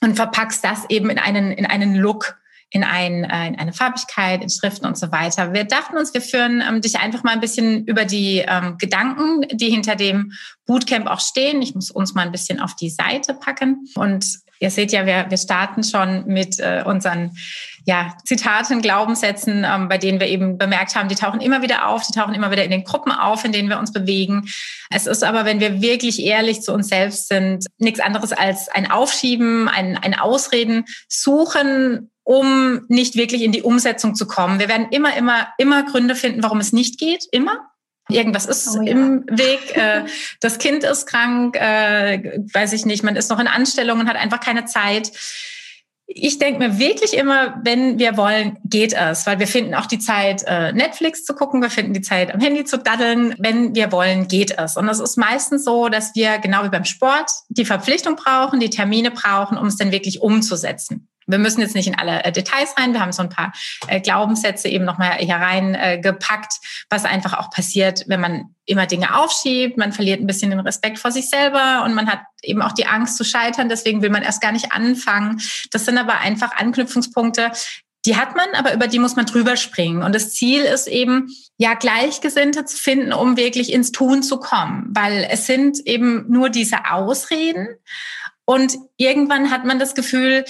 und 0.00 0.16
verpackst 0.16 0.64
das 0.64 0.88
eben 0.88 1.10
in 1.10 1.18
einen, 1.18 1.52
in 1.52 1.66
einen 1.66 1.94
Look, 1.94 2.39
in, 2.70 2.84
ein, 2.84 3.24
äh, 3.24 3.48
in 3.48 3.58
eine 3.58 3.72
Farbigkeit, 3.72 4.42
in 4.42 4.48
Schriften 4.48 4.86
und 4.86 4.96
so 4.96 5.10
weiter. 5.12 5.52
Wir 5.52 5.64
dachten 5.64 5.96
uns, 5.96 6.14
wir 6.14 6.22
führen 6.22 6.62
ähm, 6.66 6.80
dich 6.80 6.98
einfach 6.98 7.22
mal 7.24 7.32
ein 7.32 7.40
bisschen 7.40 7.84
über 7.84 8.04
die 8.04 8.44
ähm, 8.46 8.78
Gedanken, 8.78 9.42
die 9.52 9.70
hinter 9.70 9.96
dem 9.96 10.32
Bootcamp 10.66 11.06
auch 11.06 11.20
stehen. 11.20 11.62
Ich 11.62 11.74
muss 11.74 11.90
uns 11.90 12.14
mal 12.14 12.22
ein 12.22 12.32
bisschen 12.32 12.60
auf 12.60 12.76
die 12.76 12.90
Seite 12.90 13.34
packen 13.34 13.86
und 13.96 14.40
Ihr 14.62 14.70
seht 14.70 14.92
ja, 14.92 15.06
wir, 15.06 15.24
wir 15.30 15.38
starten 15.38 15.82
schon 15.82 16.26
mit 16.26 16.60
äh, 16.60 16.82
unseren 16.84 17.34
ja, 17.86 18.14
Zitaten, 18.24 18.82
Glaubenssätzen, 18.82 19.64
ähm, 19.64 19.88
bei 19.88 19.96
denen 19.96 20.20
wir 20.20 20.26
eben 20.26 20.58
bemerkt 20.58 20.94
haben, 20.94 21.08
die 21.08 21.14
tauchen 21.14 21.40
immer 21.40 21.62
wieder 21.62 21.88
auf, 21.88 22.06
die 22.06 22.12
tauchen 22.12 22.34
immer 22.34 22.50
wieder 22.50 22.62
in 22.62 22.70
den 22.70 22.84
Gruppen 22.84 23.10
auf, 23.10 23.42
in 23.46 23.52
denen 23.52 23.70
wir 23.70 23.78
uns 23.78 23.90
bewegen. 23.90 24.46
Es 24.90 25.06
ist 25.06 25.24
aber, 25.24 25.46
wenn 25.46 25.60
wir 25.60 25.80
wirklich 25.80 26.22
ehrlich 26.22 26.60
zu 26.60 26.74
uns 26.74 26.88
selbst 26.88 27.28
sind, 27.28 27.64
nichts 27.78 28.00
anderes 28.00 28.32
als 28.32 28.68
ein 28.68 28.90
Aufschieben, 28.90 29.66
ein, 29.66 29.96
ein 29.96 30.14
Ausreden 30.14 30.84
suchen, 31.08 32.10
um 32.30 32.82
nicht 32.86 33.16
wirklich 33.16 33.42
in 33.42 33.50
die 33.50 33.62
Umsetzung 33.62 34.14
zu 34.14 34.24
kommen. 34.24 34.60
Wir 34.60 34.68
werden 34.68 34.86
immer, 34.92 35.16
immer, 35.16 35.48
immer 35.58 35.82
Gründe 35.82 36.14
finden, 36.14 36.44
warum 36.44 36.60
es 36.60 36.72
nicht 36.72 37.00
geht, 37.00 37.26
immer. 37.32 37.72
Irgendwas 38.08 38.46
ist 38.46 38.68
oh, 38.78 38.82
ja. 38.82 38.92
im 38.92 39.24
Weg, 39.28 39.76
äh, 39.76 40.04
das 40.40 40.58
Kind 40.58 40.84
ist 40.84 41.06
krank, 41.06 41.56
äh, 41.56 42.40
weiß 42.54 42.72
ich 42.72 42.86
nicht, 42.86 43.02
man 43.02 43.16
ist 43.16 43.30
noch 43.30 43.40
in 43.40 43.48
Anstellung 43.48 43.98
und 43.98 44.08
hat 44.08 44.14
einfach 44.14 44.38
keine 44.38 44.64
Zeit. 44.64 45.10
Ich 46.06 46.38
denke 46.38 46.60
mir 46.60 46.78
wirklich 46.78 47.14
immer, 47.14 47.60
wenn 47.64 47.98
wir 47.98 48.16
wollen, 48.16 48.58
geht 48.64 48.92
es, 48.92 49.26
weil 49.26 49.40
wir 49.40 49.48
finden 49.48 49.74
auch 49.74 49.86
die 49.86 49.98
Zeit, 49.98 50.44
äh, 50.46 50.72
Netflix 50.72 51.24
zu 51.24 51.34
gucken, 51.34 51.60
wir 51.62 51.70
finden 51.70 51.94
die 51.94 52.00
Zeit, 52.00 52.32
am 52.32 52.38
Handy 52.38 52.64
zu 52.64 52.78
daddeln. 52.78 53.34
Wenn 53.38 53.74
wir 53.74 53.90
wollen, 53.90 54.28
geht 54.28 54.56
es. 54.56 54.76
Und 54.76 54.88
es 54.88 55.00
ist 55.00 55.16
meistens 55.16 55.64
so, 55.64 55.88
dass 55.88 56.14
wir 56.14 56.38
genau 56.38 56.62
wie 56.62 56.68
beim 56.68 56.84
Sport 56.84 57.28
die 57.48 57.64
Verpflichtung 57.64 58.14
brauchen, 58.14 58.60
die 58.60 58.70
Termine 58.70 59.10
brauchen, 59.10 59.58
um 59.58 59.66
es 59.66 59.76
dann 59.76 59.90
wirklich 59.90 60.20
umzusetzen. 60.22 61.08
Wir 61.30 61.38
müssen 61.38 61.60
jetzt 61.60 61.74
nicht 61.74 61.86
in 61.86 61.98
alle 61.98 62.24
äh, 62.24 62.32
Details 62.32 62.74
rein. 62.76 62.92
Wir 62.92 63.00
haben 63.00 63.12
so 63.12 63.22
ein 63.22 63.28
paar 63.28 63.52
äh, 63.88 64.00
Glaubenssätze 64.00 64.68
eben 64.68 64.84
nochmal 64.84 65.14
hier 65.18 65.36
reingepackt, 65.36 66.54
was 66.88 67.04
einfach 67.04 67.38
auch 67.38 67.50
passiert, 67.50 68.04
wenn 68.06 68.20
man 68.20 68.54
immer 68.66 68.86
Dinge 68.86 69.18
aufschiebt. 69.18 69.76
Man 69.76 69.92
verliert 69.92 70.20
ein 70.20 70.26
bisschen 70.26 70.50
den 70.50 70.60
Respekt 70.60 70.98
vor 70.98 71.12
sich 71.12 71.28
selber 71.30 71.82
und 71.84 71.94
man 71.94 72.08
hat 72.08 72.20
eben 72.42 72.62
auch 72.62 72.72
die 72.72 72.86
Angst 72.86 73.16
zu 73.16 73.24
scheitern. 73.24 73.68
Deswegen 73.68 74.02
will 74.02 74.10
man 74.10 74.22
erst 74.22 74.40
gar 74.40 74.52
nicht 74.52 74.72
anfangen. 74.72 75.40
Das 75.70 75.84
sind 75.84 75.98
aber 75.98 76.18
einfach 76.18 76.56
Anknüpfungspunkte, 76.56 77.52
die 78.06 78.16
hat 78.16 78.34
man, 78.34 78.48
aber 78.54 78.72
über 78.72 78.86
die 78.86 78.98
muss 78.98 79.16
man 79.16 79.26
drüber 79.26 79.56
springen. 79.56 80.02
Und 80.02 80.14
das 80.14 80.32
Ziel 80.32 80.62
ist 80.62 80.86
eben, 80.86 81.28
ja, 81.58 81.74
Gleichgesinnte 81.74 82.64
zu 82.64 82.76
finden, 82.76 83.12
um 83.12 83.36
wirklich 83.36 83.72
ins 83.72 83.92
Tun 83.92 84.22
zu 84.22 84.38
kommen. 84.40 84.86
Weil 84.90 85.28
es 85.30 85.46
sind 85.46 85.86
eben 85.86 86.24
nur 86.28 86.48
diese 86.48 86.90
Ausreden. 86.90 87.68
Und 88.46 88.78
irgendwann 88.96 89.50
hat 89.50 89.66
man 89.66 89.78
das 89.78 89.94
Gefühl, 89.94 90.44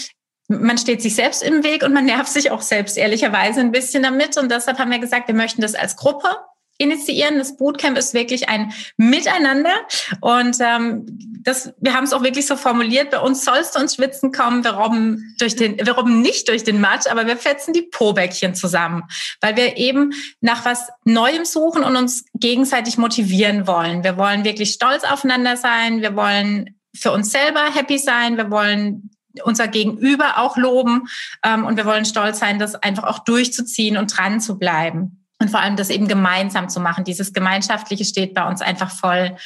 man 0.50 0.78
steht 0.78 1.00
sich 1.00 1.14
selbst 1.14 1.42
im 1.42 1.62
Weg 1.62 1.84
und 1.84 1.92
man 1.92 2.04
nervt 2.04 2.32
sich 2.32 2.50
auch 2.50 2.62
selbst 2.62 2.98
ehrlicherweise 2.98 3.60
ein 3.60 3.70
bisschen 3.70 4.02
damit. 4.02 4.36
Und 4.36 4.50
deshalb 4.50 4.78
haben 4.78 4.90
wir 4.90 4.98
gesagt, 4.98 5.28
wir 5.28 5.34
möchten 5.34 5.62
das 5.62 5.74
als 5.74 5.96
Gruppe 5.96 6.28
initiieren. 6.76 7.38
Das 7.38 7.56
Bootcamp 7.56 7.96
ist 7.96 8.14
wirklich 8.14 8.48
ein 8.48 8.72
Miteinander 8.96 9.74
und 10.20 10.56
ähm, 10.60 11.06
das, 11.42 11.72
wir 11.78 11.94
haben 11.94 12.04
es 12.04 12.12
auch 12.12 12.22
wirklich 12.22 12.46
so 12.46 12.56
formuliert. 12.56 13.10
Bei 13.10 13.20
uns 13.20 13.44
sollst 13.44 13.76
du 13.76 13.80
uns 13.80 13.94
schwitzen 13.94 14.32
kommen. 14.32 14.64
Wir 14.64 14.72
robben 14.72 15.34
durch 15.38 15.56
den, 15.56 15.76
wir 15.78 15.92
robben 15.92 16.20
nicht 16.22 16.48
durch 16.48 16.64
den 16.64 16.80
Matsch, 16.80 17.06
aber 17.06 17.26
wir 17.26 17.36
fetzen 17.36 17.72
die 17.72 17.82
Pobäckchen 17.82 18.54
zusammen, 18.54 19.04
weil 19.40 19.56
wir 19.56 19.76
eben 19.76 20.12
nach 20.40 20.64
was 20.64 20.88
Neuem 21.04 21.44
suchen 21.44 21.84
und 21.84 21.96
uns 21.96 22.24
gegenseitig 22.34 22.98
motivieren 22.98 23.66
wollen. 23.66 24.02
Wir 24.02 24.16
wollen 24.16 24.44
wirklich 24.44 24.72
stolz 24.72 25.04
aufeinander 25.04 25.56
sein. 25.56 26.00
Wir 26.00 26.16
wollen 26.16 26.78
für 26.94 27.12
uns 27.12 27.30
selber 27.30 27.64
happy 27.72 27.98
sein. 27.98 28.36
Wir 28.36 28.50
wollen 28.50 29.10
unser 29.44 29.68
Gegenüber 29.68 30.38
auch 30.38 30.56
loben. 30.56 31.08
Ähm, 31.44 31.64
und 31.64 31.76
wir 31.76 31.86
wollen 31.86 32.04
stolz 32.04 32.38
sein, 32.38 32.58
das 32.58 32.74
einfach 32.74 33.04
auch 33.04 33.20
durchzuziehen 33.20 33.96
und 33.96 34.16
dran 34.16 34.40
zu 34.40 34.58
bleiben. 34.58 35.26
Und 35.38 35.50
vor 35.50 35.60
allem 35.60 35.76
das 35.76 35.90
eben 35.90 36.08
gemeinsam 36.08 36.68
zu 36.68 36.80
machen. 36.80 37.04
Dieses 37.04 37.32
Gemeinschaftliche 37.32 38.04
steht 38.04 38.34
bei 38.34 38.46
uns 38.46 38.60
einfach 38.60 38.90
voll 38.90 39.36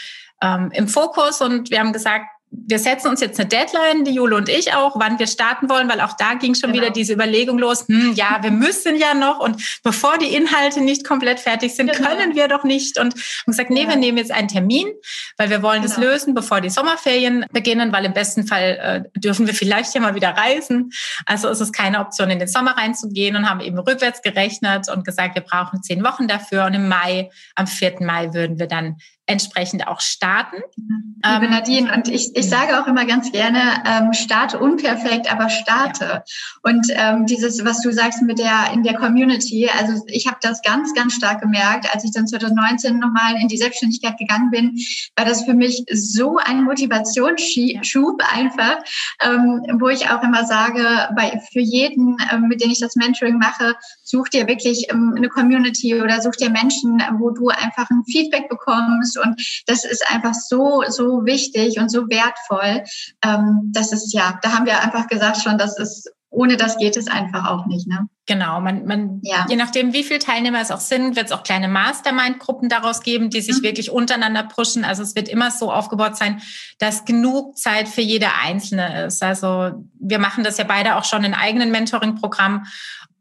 ähm, 0.43 0.71
im 0.73 0.89
Fokus. 0.89 1.41
Und 1.41 1.71
wir 1.71 1.79
haben 1.79 1.93
gesagt, 1.93 2.27
wir 2.67 2.79
setzen 2.79 3.09
uns 3.09 3.21
jetzt 3.21 3.39
eine 3.39 3.49
Deadline, 3.49 4.05
die 4.05 4.13
Jule 4.13 4.37
und 4.37 4.49
ich 4.49 4.75
auch, 4.75 4.99
wann 4.99 5.19
wir 5.19 5.27
starten 5.27 5.69
wollen, 5.69 5.89
weil 5.89 6.01
auch 6.01 6.17
da 6.17 6.35
ging 6.35 6.55
schon 6.55 6.73
genau. 6.73 6.85
wieder 6.85 6.93
diese 6.93 7.13
Überlegung 7.13 7.59
los, 7.59 7.87
hm, 7.89 8.13
ja, 8.15 8.39
wir 8.43 8.51
müssen 8.65 8.97
ja 8.97 9.15
noch 9.15 9.41
und 9.41 9.81
bevor 9.83 10.19
die 10.19 10.35
Inhalte 10.35 10.81
nicht 10.81 11.05
komplett 11.07 11.41
fertig 11.41 11.75
sind, 11.75 11.93
genau. 11.93 12.09
können 12.09 12.35
wir 12.35 12.49
doch 12.49 12.65
nicht. 12.65 12.99
Und 12.99 13.15
haben 13.15 13.47
gesagt, 13.47 13.71
nee, 13.71 13.83
ja. 13.83 13.89
wir 13.89 13.97
nehmen 13.97 14.19
jetzt 14.19 14.33
einen 14.33 14.49
Termin, 14.49 14.89
weil 15.37 15.51
wir 15.51 15.63
wollen 15.63 15.83
genau. 15.83 15.95
das 15.95 16.03
lösen, 16.03 16.35
bevor 16.35 16.61
die 16.61 16.71
Sommerferien 16.71 17.45
beginnen, 17.53 17.93
weil 17.93 18.05
im 18.05 18.13
besten 18.13 18.47
Fall 18.47 19.05
äh, 19.15 19.19
dürfen 19.19 19.47
wir 19.47 19.55
vielleicht 19.55 19.95
ja 19.95 20.01
mal 20.01 20.15
wieder 20.15 20.31
reisen. 20.31 20.91
Also 21.27 21.49
ist 21.49 21.61
es 21.61 21.73
keine 21.73 22.01
Option, 22.01 22.31
in 22.31 22.39
den 22.39 22.49
Sommer 22.49 22.77
reinzugehen 22.77 23.37
und 23.37 23.49
haben 23.49 23.61
eben 23.61 23.79
rückwärts 23.79 24.23
gerechnet 24.23 24.89
und 24.89 25.05
gesagt, 25.05 25.35
wir 25.35 25.43
brauchen 25.43 25.83
zehn 25.83 26.05
Wochen 26.05 26.29
dafür 26.29 26.67
und 26.67 26.75
im 26.75 26.89
Mai, 26.89 27.31
am 27.55 27.67
4. 27.67 27.97
Mai 28.01 28.33
würden 28.33 28.59
wir 28.59 28.67
dann 28.67 28.97
entsprechend 29.27 29.89
auch 29.89 30.01
starten. 30.01 30.57
Liebe 30.77 31.47
ähm, 31.47 31.51
Nadine, 31.51 31.93
und 31.95 32.09
ich, 32.09 32.31
ich 32.35 32.49
sage 32.49 32.79
auch 32.81 32.87
immer 32.87 33.07
ganz 33.07 33.33
gerne, 33.33 33.59
ähm, 33.87 34.13
starte 34.13 34.59
unperfekt, 34.59 35.33
aber 35.33 35.49
starte. 35.49 36.05
Ja. 36.05 36.25
Und 36.63 36.87
ähm, 36.91 37.25
dieses, 37.25 37.65
was 37.65 37.81
du 37.81 37.91
sagst 37.93 38.21
mit 38.23 38.39
der 38.39 38.73
in 38.75 38.83
der 38.83 38.95
Community, 38.95 39.71
also 39.79 40.05
ich 40.09 40.27
habe 40.27 40.37
das 40.43 40.61
ganz, 40.61 40.93
ganz 40.95 41.15
stark 41.15 41.41
gemerkt, 41.41 41.93
als 41.95 42.05
ich 42.05 42.13
dann 42.13 42.27
2019 42.27 42.99
nochmal 42.99 43.41
in 43.41 43.49
die 43.49 43.57
Selbstständigkeit 43.57 44.19
gegangen 44.19 44.51
bin, 44.51 44.79
war 45.17 45.25
das 45.25 45.45
für 45.45 45.55
mich 45.55 45.85
so 45.91 46.37
ein 46.37 46.65
Motivationsschub 46.65 48.23
einfach, 48.31 48.77
ähm, 49.23 49.63
wo 49.81 49.89
ich 49.89 50.11
auch 50.11 50.23
immer 50.23 50.45
sage, 50.45 51.09
bei, 51.17 51.41
für 51.53 51.61
jeden, 51.61 52.19
ähm, 52.31 52.49
mit 52.49 52.63
dem 52.63 52.71
ich 52.71 52.81
das 52.81 52.97
Mentoring 52.97 53.39
mache, 53.39 53.75
such 54.03 54.29
dir 54.29 54.47
wirklich 54.47 54.91
ähm, 54.91 55.15
eine 55.17 55.31
Community 55.31 55.95
oder 55.95 56.21
such 56.21 56.37
dir 56.37 56.51
Menschen, 56.51 57.03
wo 57.19 57.31
du 57.31 57.49
einfach 57.49 57.89
ein 57.91 58.05
Feedback 58.05 58.51
bekommst 58.51 59.14
und 59.17 59.41
das 59.67 59.85
ist 59.85 60.05
einfach 60.11 60.35
so, 60.35 60.83
so 60.89 61.25
wichtig 61.25 61.79
und 61.79 61.91
so 61.91 62.09
wertvoll. 62.09 62.85
Ähm, 63.25 63.71
das 63.73 63.93
ist 63.93 64.13
ja, 64.13 64.39
da 64.43 64.53
haben 64.53 64.67
wir 64.67 64.81
einfach 64.81 65.09
gesagt 65.09 65.43
schon, 65.43 65.59
das 65.59 65.79
ist 65.79 66.11
ohne 66.35 66.57
das 66.57 66.77
geht 66.77 66.97
es 66.97 67.07
einfach 67.07 67.49
auch 67.49 67.67
nicht. 67.67 67.87
Ne? 67.87 68.09
Genau, 68.27 68.61
man, 68.61 68.87
man 68.87 69.21
ja. 69.23 69.47
je 69.49 69.57
nachdem, 69.57 69.93
wie 69.93 70.03
viele 70.03 70.19
Teilnehmer 70.19 70.61
es 70.61 70.71
auch 70.71 70.81
sind, 70.81 71.17
wird 71.17 71.27
es 71.27 71.33
auch 71.33 71.43
kleine 71.43 71.69
Mastermind-Gruppen 71.69 72.69
daraus 72.69 73.03
geben, 73.03 73.31
die 73.31 73.41
sich 73.41 73.59
mhm. 73.59 73.63
wirklich 73.63 73.91
untereinander 73.91 74.43
pushen. 74.43 74.85
Also 74.85 75.03
es 75.03 75.15
wird 75.15 75.29
immer 75.29 75.51
so 75.51 75.71
aufgebaut 75.71 76.17
sein, 76.17 76.43
dass 76.79 77.05
genug 77.05 77.57
Zeit 77.57 77.89
für 77.89 78.01
jede 78.01 78.29
Einzelne 78.43 79.07
ist. 79.07 79.23
Also 79.23 79.85
wir 80.01 80.19
machen 80.19 80.45
das 80.45 80.59
ja 80.59 80.65
beide 80.65 80.97
auch 80.97 81.05
schon 81.05 81.25
in 81.25 81.35
eigenen 81.35 81.71
Mentoring-Programmen 81.71 82.67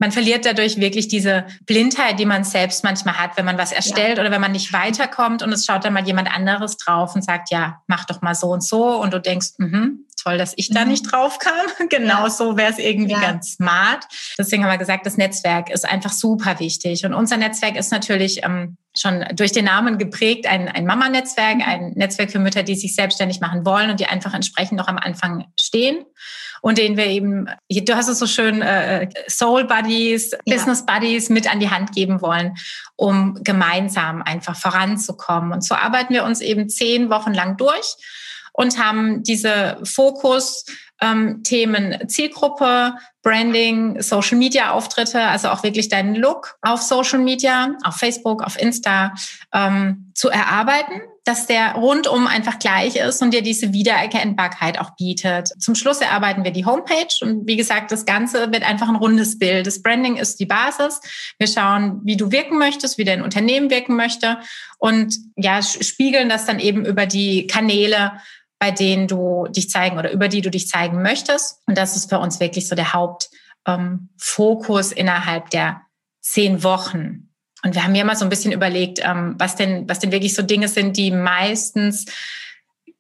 man 0.04 0.12
verliert 0.12 0.46
dadurch 0.46 0.82
wirklich 0.82 1.08
diese 1.08 1.46
Blindheit, 1.66 2.20
die 2.20 2.26
man 2.26 2.44
selbst 2.44 2.84
manchmal 2.84 3.18
hat, 3.18 3.38
wenn 3.38 3.46
man 3.46 3.58
was 3.58 3.72
erstellt 3.72 4.18
ja. 4.18 4.22
oder 4.22 4.32
wenn 4.32 4.42
man 4.42 4.52
nicht 4.52 4.74
weiterkommt 4.74 5.42
und 5.42 5.54
es 5.54 5.66
schaut 5.66 5.86
dann 5.86 5.94
mal 5.94 6.06
jemand 6.06 6.30
anderes 6.30 6.76
drauf 6.76 7.16
und 7.16 7.24
sagt, 7.24 7.52
ja, 7.52 7.82
mach 7.88 8.04
doch 8.04 8.22
mal 8.22 8.36
so 8.36 8.48
und 8.48 8.62
so 8.62 9.02
und 9.02 9.14
du 9.14 9.22
denkst, 9.22 9.52
mhm, 9.60 10.06
toll, 10.22 10.38
dass 10.38 10.56
ich 10.58 10.72
da 10.72 10.84
mhm. 10.84 10.92
nicht 10.92 11.10
drauf 11.10 11.40
kam. 11.40 11.54
genau 11.90 12.24
ja. 12.24 12.30
so 12.30 12.58
wäre 12.58 12.70
es 12.70 12.80
irgendwie 12.80 13.14
ja. 13.14 13.22
ganz 13.22 13.54
smart. 13.54 14.04
Deswegen 14.38 14.66
haben 14.66 14.72
wir 14.72 14.78
gesagt, 14.78 15.06
das 15.06 15.16
Netzwerk 15.16 15.70
ist 15.70 15.88
einfach 15.88 16.12
super 16.12 16.60
wichtig 16.60 17.06
und 17.06 17.14
unser 17.14 17.38
Netzwerk 17.38 17.78
ist 17.78 17.94
natürlich 17.94 18.44
ähm, 18.44 18.76
schon 18.94 19.24
durch 19.34 19.54
den 19.54 19.64
Namen 19.64 19.98
geprägt, 19.98 20.48
ein, 20.48 20.68
ein 20.68 20.86
Mama-Netzwerk, 20.86 21.60
mhm. 21.60 21.64
ein 21.66 21.92
Netzwerk 21.96 22.30
für 22.30 22.40
Mütter, 22.40 22.64
die 22.64 22.76
sich 22.76 22.94
selbstständig 22.94 23.40
machen 23.40 23.66
wollen 23.66 23.90
und 23.90 24.02
die 24.02 24.08
einfach 24.08 24.34
entsprechend 24.34 24.78
noch 24.78 24.90
am 24.90 24.98
Anfang 24.98 25.46
stehen 25.58 26.04
und 26.63 26.77
den 26.77 26.96
wir 26.96 27.08
eben, 27.08 27.50
du 27.70 27.93
hast 27.93 28.08
es 28.08 28.20
so 28.20 28.25
schön, 28.25 28.62
äh, 28.62 29.10
Soul 29.27 29.65
Buddies, 29.65 30.32
ja. 30.32 30.55
Business 30.55 30.86
Buddies 30.86 31.27
mit 31.27 31.51
an 31.51 31.60
die 31.60 31.70
Hand 31.70 31.91
geben 31.91 32.22
wollen, 32.22 32.55
um 32.96 33.38
gemeinsam 33.43 34.22
einfach 34.22 34.55
voranzukommen. 34.55 35.51
Und 35.51 35.65
so 35.65 35.75
arbeiten 35.75 36.13
wir 36.13 36.24
uns 36.24 36.39
eben 36.39 36.70
zehn 36.70 37.10
Wochen 37.10 37.34
lang 37.34 37.58
durch 37.58 37.96
und 38.53 38.82
haben 38.82 39.24
diese 39.24 39.77
Fokus 39.84 40.63
ähm, 41.01 41.43
Themen 41.43 42.08
Zielgruppe, 42.08 42.93
Branding, 43.24 44.01
Social 44.01 44.38
Media 44.38 44.72
Auftritte, 44.72 45.22
also 45.22 45.50
auch 45.50 45.63
wirklich 45.63 45.89
deinen 45.89 46.15
Look 46.15 46.55
auf 46.62 46.82
Social 46.82 47.20
Media, 47.20 47.75
auf 47.84 47.98
Facebook, 47.98 48.41
auf 48.41 48.58
Insta 48.58 49.13
ähm, 49.51 50.13
zu 50.15 50.29
erarbeiten 50.29 51.01
dass 51.25 51.48
der 51.48 51.75
rundum 51.75 52.27
einfach 52.27 52.60
gleich 52.60 52.98
ist 52.98 53.22
und 53.22 53.34
dir 53.34 53.42
diese 53.42 53.72
Wiedererkennbarkeit 53.72 54.77
auch 54.80 54.96
bietet. 54.98 55.50
Zum 55.62 55.74
Schluss 55.74 56.01
erarbeiten 56.01 56.44
wir 56.44 56.51
die 56.51 56.65
Homepage 56.65 57.15
und 57.22 57.48
wie 57.48 57.56
gesagt, 57.56 57.92
das 57.92 58.06
Ganze 58.06 58.51
wird 58.51 58.63
einfach 58.63 58.89
ein 58.89 58.98
rundes 58.98 59.39
Bild. 59.39 59.65
Das 59.65 59.82
Branding 59.82 60.18
ist 60.18 60.39
die 60.39 60.46
Basis. 60.46 61.00
Wir 61.38 61.48
schauen, 61.48 62.01
wie 62.03 62.18
du 62.18 62.32
wirken 62.32 62.58
möchtest, 62.58 62.98
wie 62.98 63.06
dein 63.06 63.22
Unternehmen 63.22 63.70
wirken 63.70 63.96
möchte 63.96 64.39
und 64.80 65.15
ja, 65.38 65.62
spiegeln 65.62 66.27
das 66.27 66.46
dann 66.46 66.60
eben 66.60 66.86
über 66.86 67.06
die 67.06 67.48
Kanäle, 67.48 68.13
bei 68.60 68.72
denen 68.72 69.08
du 69.08 69.48
dich 69.48 69.70
zeigen 69.70 69.98
oder 69.98 70.12
über 70.12 70.27
die 70.27 70.42
du 70.42 70.50
dich 70.50 70.68
zeigen 70.68 71.01
möchtest. 71.01 71.60
Und 71.68 71.77
das 71.77 71.96
ist 71.96 72.10
für 72.10 72.20
uns 72.20 72.39
wirklich 72.39 72.68
so 72.68 72.75
der 72.75 72.94
Hauptfokus 72.94 74.92
ähm, 74.92 74.98
innerhalb 74.98 75.50
der 75.51 75.82
zehn 76.22 76.63
Wochen. 76.63 77.33
Und 77.63 77.75
wir 77.75 77.84
haben 77.84 77.96
ja 77.96 78.03
mal 78.03 78.15
so 78.15 78.25
ein 78.25 78.29
bisschen 78.29 78.51
überlegt, 78.51 79.00
ähm, 79.03 79.36
was 79.38 79.55
denn, 79.55 79.88
was 79.88 80.00
denn 80.00 80.12
wirklich 80.12 80.34
so 80.34 80.41
Dinge 80.41 80.67
sind, 80.67 80.98
die 80.98 81.12
meistens 81.12 82.05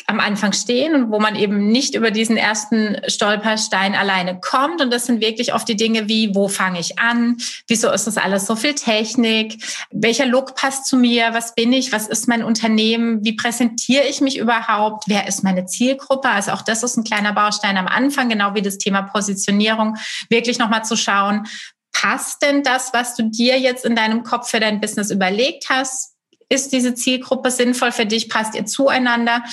am 0.05 0.19
Anfang 0.19 0.53
stehen 0.53 0.95
und 0.95 1.11
wo 1.11 1.19
man 1.19 1.35
eben 1.35 1.67
nicht 1.67 1.95
über 1.95 2.11
diesen 2.11 2.35
ersten 2.35 2.97
Stolperstein 3.07 3.95
alleine 3.95 4.39
kommt. 4.39 4.81
Und 4.81 4.91
das 4.91 5.05
sind 5.05 5.21
wirklich 5.21 5.53
oft 5.53 5.67
die 5.67 5.75
Dinge 5.75 6.07
wie, 6.09 6.35
wo 6.35 6.47
fange 6.47 6.79
ich 6.79 6.99
an? 6.99 7.37
Wieso 7.67 7.89
ist 7.89 8.07
das 8.07 8.17
alles 8.17 8.45
so 8.45 8.55
viel 8.55 8.75
Technik? 8.75 9.63
Welcher 9.91 10.25
Look 10.25 10.55
passt 10.55 10.87
zu 10.87 10.97
mir? 10.97 11.33
Was 11.33 11.55
bin 11.55 11.71
ich? 11.71 11.91
Was 11.91 12.07
ist 12.07 12.27
mein 12.27 12.43
Unternehmen? 12.43 13.23
Wie 13.23 13.33
präsentiere 13.33 14.03
ich 14.03 14.19
mich 14.19 14.37
überhaupt? 14.37 15.05
Wer 15.07 15.27
ist 15.27 15.43
meine 15.43 15.65
Zielgruppe? 15.65 16.29
Also 16.29 16.51
auch 16.51 16.61
das 16.61 16.83
ist 16.83 16.97
ein 16.97 17.03
kleiner 17.03 17.33
Baustein 17.33 17.77
am 17.77 17.87
Anfang, 17.87 18.29
genau 18.29 18.55
wie 18.55 18.61
das 18.61 18.77
Thema 18.77 19.03
Positionierung, 19.03 19.95
wirklich 20.29 20.59
nochmal 20.59 20.83
zu 20.83 20.97
schauen, 20.97 21.47
passt 21.93 22.41
denn 22.41 22.63
das, 22.63 22.93
was 22.93 23.15
du 23.15 23.23
dir 23.23 23.59
jetzt 23.59 23.85
in 23.85 23.95
deinem 23.95 24.23
Kopf 24.23 24.49
für 24.49 24.59
dein 24.59 24.81
Business 24.81 25.11
überlegt 25.11 25.69
hast? 25.69 26.13
Ist 26.49 26.71
diese 26.71 26.93
Zielgruppe 26.93 27.49
sinnvoll 27.49 27.91
für 27.91 28.05
dich? 28.05 28.29
Passt 28.29 28.53
ihr 28.53 28.65
zueinander? 28.65 29.43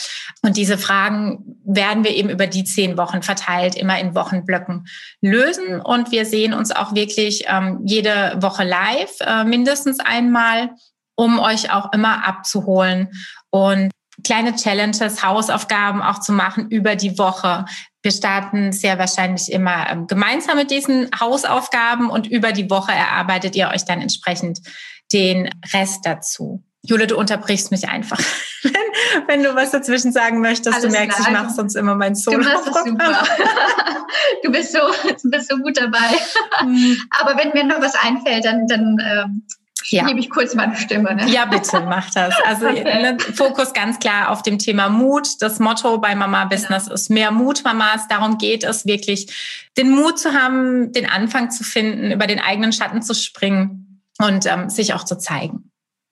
Und 0.43 0.57
diese 0.57 0.77
Fragen 0.77 1.57
werden 1.65 2.05
wir 2.05 2.15
eben 2.15 2.29
über 2.29 2.47
die 2.47 2.65
zehn 2.65 2.99
Wochen 2.99 3.23
verteilt, 3.23 3.75
immer 3.75 3.99
in 3.99 4.15
Wochenblöcken 4.15 4.87
lösen. 5.23 5.81
Und 5.81 6.11
wir 6.11 6.27
sehen 6.27 6.53
uns 6.53 6.73
auch 6.73 6.95
wirklich 6.95 7.45
ähm, 7.47 7.81
jede 7.85 8.37
Woche 8.41 8.65
live, 8.65 9.15
äh, 9.21 9.45
mindestens 9.45 10.01
einmal, 10.01 10.71
um 11.15 11.39
euch 11.39 11.73
auch 11.73 11.93
immer 11.93 12.27
abzuholen 12.27 13.11
und 13.51 13.91
kleine 14.25 14.55
Challenges, 14.55 15.25
Hausaufgaben 15.25 16.03
auch 16.03 16.21
zu 16.21 16.33
machen 16.33 16.71
über 16.71 16.97
die 16.97 17.19
Woche. 17.19 17.65
Wir 18.03 18.13
starten 18.13 18.73
sehr 18.73 18.99
wahrscheinlich 18.99 19.53
immer 19.53 19.91
ähm, 19.91 20.07
gemeinsam 20.07 20.57
mit 20.57 20.71
diesen 20.71 21.11
Hausaufgaben 21.19 22.11
und 22.11 22.27
über 22.27 22.53
die 22.53 22.71
Woche 22.71 22.93
erarbeitet 22.93 23.57
ihr 23.57 23.69
euch 23.69 23.85
dann 23.85 24.01
entsprechend 24.01 24.61
den 25.13 25.51
Rest 25.75 26.01
dazu. 26.05 26.63
Jule, 26.83 27.07
du 27.07 27.19
unterbrichst 27.19 27.71
mich 27.71 27.89
einfach, 27.89 28.19
wenn, 28.63 28.73
wenn 29.27 29.43
du 29.43 29.55
was 29.55 29.71
dazwischen 29.71 30.13
sagen 30.13 30.41
möchtest. 30.41 30.77
Alles 30.77 30.85
du 30.85 30.91
merkst, 30.91 31.19
klar. 31.19 31.29
ich 31.29 31.35
mache 31.35 31.55
sonst 31.55 31.75
immer 31.75 31.95
mein 31.95 32.15
Solo. 32.15 32.39
Du 32.39 32.45
machst 32.45 32.69
es 32.69 32.85
super. 32.85 33.23
du 34.43 34.51
bist 34.51 34.73
so, 34.73 34.79
du 34.79 35.31
bist 35.31 35.51
so 35.51 35.59
gut 35.59 35.77
dabei. 35.77 36.17
Mhm. 36.65 36.97
Aber 37.19 37.37
wenn 37.37 37.53
mir 37.53 37.65
noch 37.65 37.83
was 37.83 37.95
einfällt, 37.95 38.47
dann, 38.47 38.67
dann 38.67 38.97
ähm, 39.05 39.47
ja. 39.87 40.07
gebe 40.07 40.21
ich 40.21 40.31
kurz 40.31 40.55
meine 40.55 40.77
Stimme. 40.77 41.15
Ne? 41.15 41.29
Ja, 41.31 41.47
bitte, 41.47 41.81
mach 41.81 42.11
das. 42.11 42.35
Also. 42.45 42.67
Ne, 42.67 43.17
Fokus 43.35 43.73
ganz 43.73 43.99
klar 43.99 44.31
auf 44.31 44.43
dem 44.43 44.59
Thema 44.59 44.89
Mut. 44.89 45.29
Das 45.41 45.59
Motto 45.59 45.99
bei 45.99 46.15
Mama 46.15 46.45
Business 46.47 46.87
ja. 46.87 46.95
ist 46.95 47.11
mehr 47.11 47.31
Mut, 47.31 47.63
Mamas. 47.65 48.09
Darum 48.09 48.39
geht 48.39 48.65
es 48.65 48.87
wirklich, 48.87 49.69
den 49.77 49.91
Mut 49.91 50.19
zu 50.19 50.33
haben, 50.33 50.93
den 50.93 51.09
Anfang 51.09 51.51
zu 51.51 51.65
finden, 51.65 52.11
über 52.11 52.27
den 52.27 52.41
eigenen 52.41 52.73
Schatten 52.73 53.03
zu 53.03 53.15
springen 53.15 54.03
und 54.19 54.47
ähm, 54.47 54.69
sich 54.69 54.95
auch 54.95 55.05
zu 55.05 55.17
zeigen. 55.17 55.71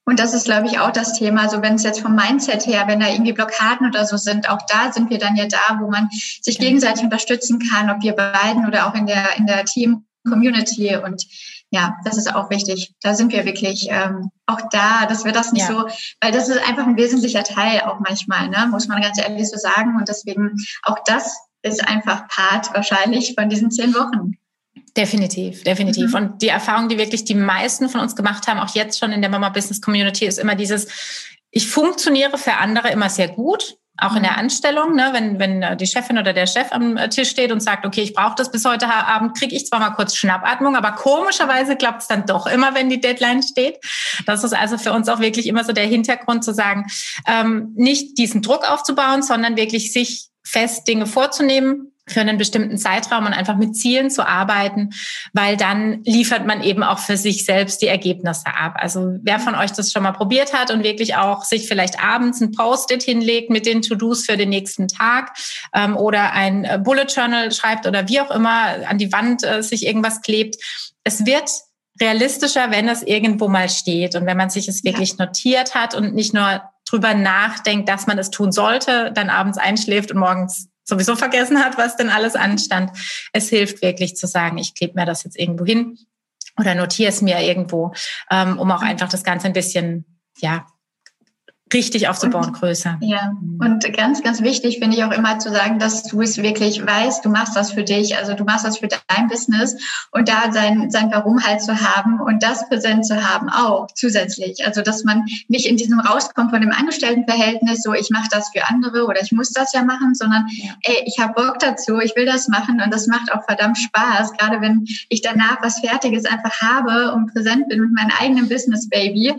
Und 0.08 0.18
das 0.18 0.32
ist, 0.32 0.44
glaube 0.44 0.66
ich, 0.68 0.78
auch 0.78 0.90
das 0.90 1.18
Thema. 1.18 1.42
Also 1.42 1.60
wenn 1.60 1.74
es 1.74 1.82
jetzt 1.82 2.00
vom 2.00 2.14
Mindset 2.14 2.66
her, 2.66 2.84
wenn 2.86 3.00
da 3.00 3.10
irgendwie 3.10 3.34
Blockaden 3.34 3.86
oder 3.86 4.06
so 4.06 4.16
sind, 4.16 4.48
auch 4.48 4.60
da 4.66 4.90
sind 4.90 5.10
wir 5.10 5.18
dann 5.18 5.36
ja 5.36 5.46
da, 5.46 5.78
wo 5.80 5.90
man 5.90 6.08
sich 6.40 6.58
gegenseitig 6.58 7.04
unterstützen 7.04 7.58
kann, 7.70 7.90
ob 7.90 8.02
wir 8.02 8.14
beiden 8.14 8.66
oder 8.66 8.86
auch 8.86 8.94
in 8.94 9.04
der, 9.04 9.36
in 9.36 9.46
der 9.46 9.66
Team-Community. 9.66 10.96
Und 10.96 11.26
ja, 11.70 11.96
das 12.04 12.16
ist 12.16 12.34
auch 12.34 12.50
wichtig. 12.50 12.94
Da 13.02 13.14
sind 13.14 13.32
wir 13.32 13.44
wirklich 13.44 13.88
ähm, 13.90 14.30
auch 14.46 14.60
da, 14.70 15.06
dass 15.06 15.24
wir 15.24 15.32
das 15.32 15.52
nicht 15.52 15.68
ja. 15.68 15.74
so, 15.74 15.86
weil 16.20 16.32
das 16.32 16.48
ist 16.48 16.66
einfach 16.66 16.86
ein 16.86 16.96
wesentlicher 16.96 17.44
Teil 17.44 17.80
auch 17.82 18.00
manchmal, 18.00 18.48
ne? 18.48 18.68
muss 18.70 18.88
man 18.88 19.02
ganz 19.02 19.20
ehrlich 19.20 19.48
so 19.48 19.58
sagen. 19.58 19.96
Und 19.98 20.08
deswegen 20.08 20.56
auch 20.84 20.98
das 21.04 21.36
ist 21.62 21.86
einfach 21.86 22.26
Part 22.28 22.72
wahrscheinlich 22.72 23.34
von 23.38 23.48
diesen 23.48 23.70
zehn 23.70 23.94
Wochen. 23.94 24.38
Definitiv, 24.96 25.62
definitiv. 25.64 26.10
Mhm. 26.10 26.14
Und 26.14 26.42
die 26.42 26.48
Erfahrung, 26.48 26.88
die 26.88 26.98
wirklich 26.98 27.24
die 27.24 27.34
meisten 27.34 27.88
von 27.88 28.00
uns 28.00 28.16
gemacht 28.16 28.48
haben, 28.48 28.58
auch 28.58 28.74
jetzt 28.74 28.98
schon 28.98 29.12
in 29.12 29.20
der 29.20 29.30
Mama 29.30 29.50
Business 29.50 29.82
Community, 29.82 30.26
ist 30.26 30.38
immer 30.38 30.54
dieses, 30.54 30.88
ich 31.50 31.68
funktioniere 31.68 32.38
für 32.38 32.54
andere 32.54 32.90
immer 32.90 33.10
sehr 33.10 33.28
gut, 33.28 33.76
auch 33.98 34.14
in 34.14 34.22
der 34.22 34.32
mhm. 34.32 34.38
Anstellung, 34.38 34.94
ne, 34.94 35.10
wenn, 35.12 35.38
wenn 35.38 35.62
äh, 35.62 35.76
die 35.76 35.86
Chefin 35.86 36.18
oder 36.18 36.32
der 36.32 36.46
Chef 36.46 36.68
am 36.70 36.96
äh, 36.96 37.08
Tisch 37.08 37.30
steht 37.30 37.50
und 37.50 37.60
sagt, 37.60 37.84
okay, 37.84 38.02
ich 38.02 38.14
brauche 38.14 38.36
das 38.36 38.50
bis 38.50 38.64
heute 38.64 38.86
Abend, 38.88 39.36
kriege 39.36 39.54
ich 39.54 39.66
zwar 39.66 39.80
mal 39.80 39.90
kurz 39.90 40.14
Schnappatmung, 40.14 40.76
aber 40.76 40.92
komischerweise 40.92 41.76
klappt 41.76 42.02
es 42.02 42.08
dann 42.08 42.24
doch 42.24 42.46
immer, 42.46 42.74
wenn 42.74 42.88
die 42.88 43.00
Deadline 43.00 43.42
steht. 43.42 43.78
Das 44.24 44.44
ist 44.44 44.54
also 44.54 44.78
für 44.78 44.92
uns 44.92 45.08
auch 45.08 45.20
wirklich 45.20 45.46
immer 45.46 45.64
so 45.64 45.72
der 45.72 45.86
Hintergrund 45.86 46.44
zu 46.44 46.54
sagen, 46.54 46.86
ähm, 47.26 47.72
nicht 47.74 48.18
diesen 48.18 48.40
Druck 48.40 48.70
aufzubauen, 48.70 49.22
sondern 49.22 49.56
wirklich 49.56 49.92
sich 49.92 50.28
fest 50.44 50.88
Dinge 50.88 51.06
vorzunehmen, 51.06 51.92
für 52.10 52.20
einen 52.20 52.38
bestimmten 52.38 52.78
Zeitraum 52.78 53.26
und 53.26 53.32
einfach 53.32 53.56
mit 53.56 53.76
Zielen 53.76 54.10
zu 54.10 54.26
arbeiten, 54.26 54.90
weil 55.32 55.56
dann 55.56 56.02
liefert 56.04 56.46
man 56.46 56.62
eben 56.62 56.82
auch 56.82 56.98
für 56.98 57.16
sich 57.16 57.44
selbst 57.44 57.82
die 57.82 57.86
Ergebnisse 57.86 58.46
ab. 58.46 58.74
Also 58.76 59.16
wer 59.22 59.40
von 59.40 59.54
euch 59.54 59.72
das 59.72 59.92
schon 59.92 60.02
mal 60.02 60.12
probiert 60.12 60.52
hat 60.52 60.70
und 60.70 60.82
wirklich 60.82 61.16
auch 61.16 61.44
sich 61.44 61.68
vielleicht 61.68 62.02
abends 62.02 62.40
ein 62.40 62.52
Post-it 62.52 63.02
hinlegt 63.02 63.50
mit 63.50 63.66
den 63.66 63.82
To-Dos 63.82 64.24
für 64.24 64.36
den 64.36 64.48
nächsten 64.48 64.88
Tag 64.88 65.32
ähm, 65.74 65.96
oder 65.96 66.32
ein 66.32 66.64
äh, 66.64 66.80
Bullet 66.82 67.06
Journal 67.08 67.52
schreibt 67.52 67.86
oder 67.86 68.08
wie 68.08 68.20
auch 68.20 68.30
immer 68.30 68.86
an 68.86 68.98
die 68.98 69.12
Wand 69.12 69.44
äh, 69.44 69.62
sich 69.62 69.86
irgendwas 69.86 70.22
klebt, 70.22 70.56
es 71.04 71.24
wird 71.26 71.50
realistischer, 72.00 72.70
wenn 72.70 72.88
es 72.88 73.02
irgendwo 73.02 73.48
mal 73.48 73.68
steht 73.68 74.14
und 74.14 74.26
wenn 74.26 74.36
man 74.36 74.50
sich 74.50 74.68
es 74.68 74.84
wirklich 74.84 75.16
ja. 75.18 75.24
notiert 75.24 75.74
hat 75.74 75.94
und 75.94 76.14
nicht 76.14 76.32
nur 76.32 76.62
drüber 76.88 77.14
nachdenkt, 77.14 77.88
dass 77.88 78.06
man 78.06 78.18
es 78.18 78.30
tun 78.30 78.52
sollte, 78.52 79.12
dann 79.12 79.30
abends 79.30 79.58
einschläft 79.58 80.10
und 80.10 80.18
morgens 80.18 80.68
sowieso 80.88 81.16
vergessen 81.16 81.62
hat, 81.62 81.78
was 81.78 81.96
denn 81.96 82.10
alles 82.10 82.34
anstand. 82.34 82.90
Es 83.32 83.48
hilft 83.48 83.82
wirklich 83.82 84.16
zu 84.16 84.26
sagen, 84.26 84.58
ich 84.58 84.74
klebe 84.74 84.94
mir 84.98 85.06
das 85.06 85.24
jetzt 85.24 85.38
irgendwo 85.38 85.64
hin 85.64 85.98
oder 86.58 86.74
notiere 86.74 87.10
es 87.10 87.22
mir 87.22 87.40
irgendwo, 87.40 87.92
ähm, 88.30 88.58
um 88.58 88.70
auch 88.70 88.82
einfach 88.82 89.08
das 89.08 89.22
Ganze 89.22 89.46
ein 89.46 89.52
bisschen, 89.52 90.20
ja, 90.38 90.66
richtig 91.72 92.08
aufzubauen, 92.08 92.46
und, 92.46 92.52
größer. 92.54 92.98
Ja, 93.00 93.32
mhm. 93.40 93.60
und 93.60 93.92
ganz, 93.94 94.22
ganz 94.22 94.42
wichtig 94.42 94.78
finde 94.78 94.96
ich 94.96 95.04
auch 95.04 95.12
immer 95.12 95.38
zu 95.38 95.50
sagen, 95.50 95.78
dass 95.78 96.04
du 96.04 96.22
es 96.22 96.38
wirklich 96.38 96.84
weißt, 96.84 97.24
du 97.24 97.28
machst 97.28 97.56
das 97.56 97.72
für 97.72 97.82
dich, 97.82 98.16
also 98.16 98.34
du 98.34 98.44
machst 98.44 98.64
das 98.64 98.78
für 98.78 98.88
dein 98.88 99.28
Business 99.28 99.76
und 100.10 100.28
da 100.28 100.52
sein, 100.52 100.90
sein 100.90 101.10
Warum 101.10 101.44
halt 101.44 101.62
zu 101.62 101.80
haben 101.80 102.20
und 102.20 102.42
das 102.42 102.68
präsent 102.68 103.06
zu 103.06 103.22
haben 103.22 103.48
auch 103.48 103.88
zusätzlich. 103.94 104.66
Also, 104.66 104.82
dass 104.82 105.04
man 105.04 105.24
nicht 105.48 105.66
in 105.66 105.76
diesem 105.76 106.00
rauskommt 106.00 106.50
von 106.50 106.60
dem 106.60 106.72
Angestelltenverhältnis, 106.72 107.82
so 107.82 107.92
ich 107.92 108.10
mache 108.10 108.28
das 108.30 108.50
für 108.50 108.66
andere 108.68 109.04
oder 109.04 109.22
ich 109.22 109.32
muss 109.32 109.52
das 109.52 109.72
ja 109.72 109.82
machen, 109.84 110.14
sondern 110.14 110.46
ey, 110.82 111.02
ich 111.04 111.18
habe 111.18 111.34
Bock 111.34 111.58
dazu, 111.58 111.98
ich 112.00 112.16
will 112.16 112.26
das 112.26 112.48
machen 112.48 112.80
und 112.82 112.92
das 112.92 113.06
macht 113.06 113.32
auch 113.32 113.44
verdammt 113.44 113.78
Spaß, 113.78 114.32
gerade 114.32 114.60
wenn 114.60 114.86
ich 115.08 115.22
danach 115.22 115.58
was 115.62 115.80
Fertiges 115.80 116.24
einfach 116.24 116.60
habe 116.60 117.12
und 117.12 117.32
präsent 117.32 117.68
bin 117.68 117.80
mit 117.80 117.92
meinem 117.92 118.12
eigenen 118.18 118.48
Business 118.48 118.88
Baby. 118.88 119.34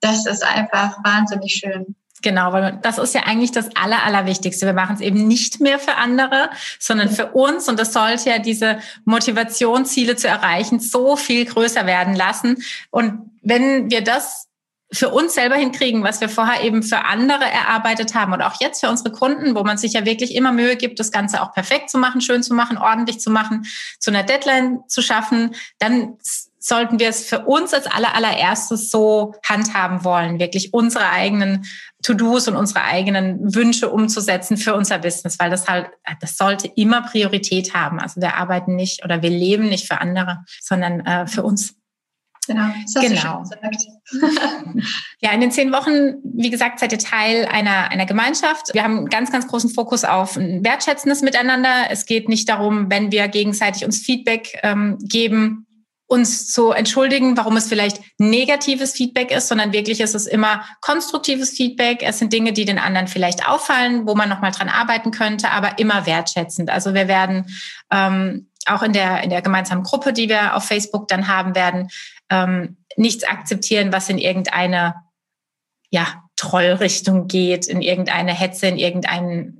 Das 0.00 0.26
ist 0.26 0.44
einfach 0.44 0.98
wahnsinnig 1.04 1.52
schön 1.54 1.69
schön. 1.72 1.94
Genau, 2.22 2.52
weil 2.52 2.78
das 2.82 2.98
ist 2.98 3.14
ja 3.14 3.22
eigentlich 3.22 3.52
das 3.52 3.74
Aller, 3.76 4.02
Allerwichtigste. 4.04 4.66
Wir 4.66 4.74
machen 4.74 4.96
es 4.96 5.00
eben 5.00 5.26
nicht 5.26 5.60
mehr 5.60 5.78
für 5.78 5.94
andere, 5.94 6.50
sondern 6.78 7.08
für 7.08 7.28
uns. 7.28 7.66
Und 7.68 7.78
das 7.80 7.94
sollte 7.94 8.28
ja 8.28 8.38
diese 8.38 8.78
Motivationsziele 9.06 10.16
zu 10.16 10.28
erreichen 10.28 10.80
so 10.80 11.16
viel 11.16 11.46
größer 11.46 11.86
werden 11.86 12.14
lassen. 12.14 12.62
Und 12.90 13.30
wenn 13.42 13.90
wir 13.90 14.04
das 14.04 14.48
für 14.92 15.08
uns 15.08 15.34
selber 15.34 15.54
hinkriegen, 15.54 16.02
was 16.02 16.20
wir 16.20 16.28
vorher 16.28 16.62
eben 16.64 16.82
für 16.82 17.04
andere 17.04 17.44
erarbeitet 17.44 18.14
haben 18.14 18.32
und 18.32 18.42
auch 18.42 18.60
jetzt 18.60 18.80
für 18.80 18.90
unsere 18.90 19.12
Kunden, 19.12 19.54
wo 19.54 19.62
man 19.62 19.78
sich 19.78 19.92
ja 19.92 20.04
wirklich 20.04 20.34
immer 20.34 20.52
Mühe 20.52 20.76
gibt, 20.76 20.98
das 20.98 21.12
Ganze 21.12 21.42
auch 21.42 21.52
perfekt 21.52 21.90
zu 21.90 21.96
machen, 21.96 22.20
schön 22.20 22.42
zu 22.42 22.54
machen, 22.54 22.76
ordentlich 22.76 23.20
zu 23.20 23.30
machen, 23.30 23.64
zu 23.98 24.10
einer 24.10 24.24
Deadline 24.24 24.80
zu 24.88 25.00
schaffen, 25.00 25.54
dann 25.78 26.18
sollten 26.60 26.98
wir 26.98 27.08
es 27.08 27.26
für 27.26 27.46
uns 27.46 27.72
als 27.72 27.86
aller, 27.86 28.14
allererstes 28.14 28.90
so 28.90 29.34
handhaben 29.42 30.04
wollen, 30.04 30.38
wirklich 30.38 30.74
unsere 30.74 31.08
eigenen 31.08 31.64
To-Dos 32.02 32.48
und 32.48 32.56
unsere 32.56 32.84
eigenen 32.84 33.54
Wünsche 33.54 33.88
umzusetzen 33.88 34.58
für 34.58 34.74
unser 34.74 34.98
Business, 34.98 35.38
weil 35.38 35.50
das 35.50 35.68
halt, 35.68 35.88
das 36.20 36.36
sollte 36.36 36.70
immer 36.76 37.02
Priorität 37.02 37.74
haben. 37.74 37.98
Also 37.98 38.20
wir 38.20 38.36
arbeiten 38.36 38.76
nicht 38.76 39.04
oder 39.04 39.22
wir 39.22 39.30
leben 39.30 39.68
nicht 39.68 39.88
für 39.88 40.00
andere, 40.00 40.44
sondern 40.60 41.00
äh, 41.00 41.26
für 41.26 41.42
uns. 41.42 41.74
Genau, 42.46 42.68
das 42.92 43.04
genau. 43.04 43.44
ja, 45.20 45.32
in 45.32 45.40
den 45.40 45.52
zehn 45.52 45.72
Wochen, 45.72 46.16
wie 46.24 46.50
gesagt, 46.50 46.80
seid 46.80 46.90
ihr 46.90 46.98
Teil 46.98 47.46
einer, 47.46 47.90
einer 47.90 48.06
Gemeinschaft. 48.06 48.74
Wir 48.74 48.82
haben 48.82 48.98
einen 48.98 49.08
ganz, 49.08 49.30
ganz 49.30 49.46
großen 49.46 49.70
Fokus 49.70 50.04
auf 50.04 50.36
ein 50.36 50.64
wertschätzendes 50.64 51.22
Miteinander. 51.22 51.90
Es 51.90 52.06
geht 52.06 52.28
nicht 52.28 52.48
darum, 52.48 52.90
wenn 52.90 53.12
wir 53.12 53.28
gegenseitig 53.28 53.84
uns 53.84 53.98
Feedback 53.98 54.58
ähm, 54.62 54.98
geben, 55.02 55.66
uns 56.10 56.48
zu 56.52 56.72
entschuldigen, 56.72 57.36
warum 57.36 57.56
es 57.56 57.68
vielleicht 57.68 58.00
negatives 58.18 58.92
Feedback 58.94 59.30
ist, 59.30 59.46
sondern 59.46 59.72
wirklich 59.72 60.00
ist 60.00 60.16
es 60.16 60.26
immer 60.26 60.64
konstruktives 60.80 61.50
Feedback. 61.50 62.02
Es 62.02 62.18
sind 62.18 62.32
Dinge, 62.32 62.52
die 62.52 62.64
den 62.64 62.80
anderen 62.80 63.06
vielleicht 63.06 63.48
auffallen, 63.48 64.08
wo 64.08 64.16
man 64.16 64.28
nochmal 64.28 64.50
dran 64.50 64.68
arbeiten 64.68 65.12
könnte, 65.12 65.52
aber 65.52 65.78
immer 65.78 66.06
wertschätzend. 66.06 66.68
Also 66.68 66.94
wir 66.94 67.06
werden 67.06 67.46
ähm, 67.92 68.48
auch 68.66 68.82
in 68.82 68.92
der, 68.92 69.22
in 69.22 69.30
der 69.30 69.40
gemeinsamen 69.40 69.84
Gruppe, 69.84 70.12
die 70.12 70.28
wir 70.28 70.56
auf 70.56 70.64
Facebook 70.64 71.06
dann 71.06 71.28
haben 71.28 71.54
werden, 71.54 71.88
ähm, 72.28 72.78
nichts 72.96 73.22
akzeptieren, 73.22 73.92
was 73.92 74.08
in 74.08 74.18
irgendeine 74.18 74.96
ja, 75.90 76.06
Trollrichtung 76.34 77.28
geht, 77.28 77.68
in 77.68 77.82
irgendeine 77.82 78.32
Hetze, 78.32 78.66
in 78.66 78.78
irgendeinen 78.78 79.59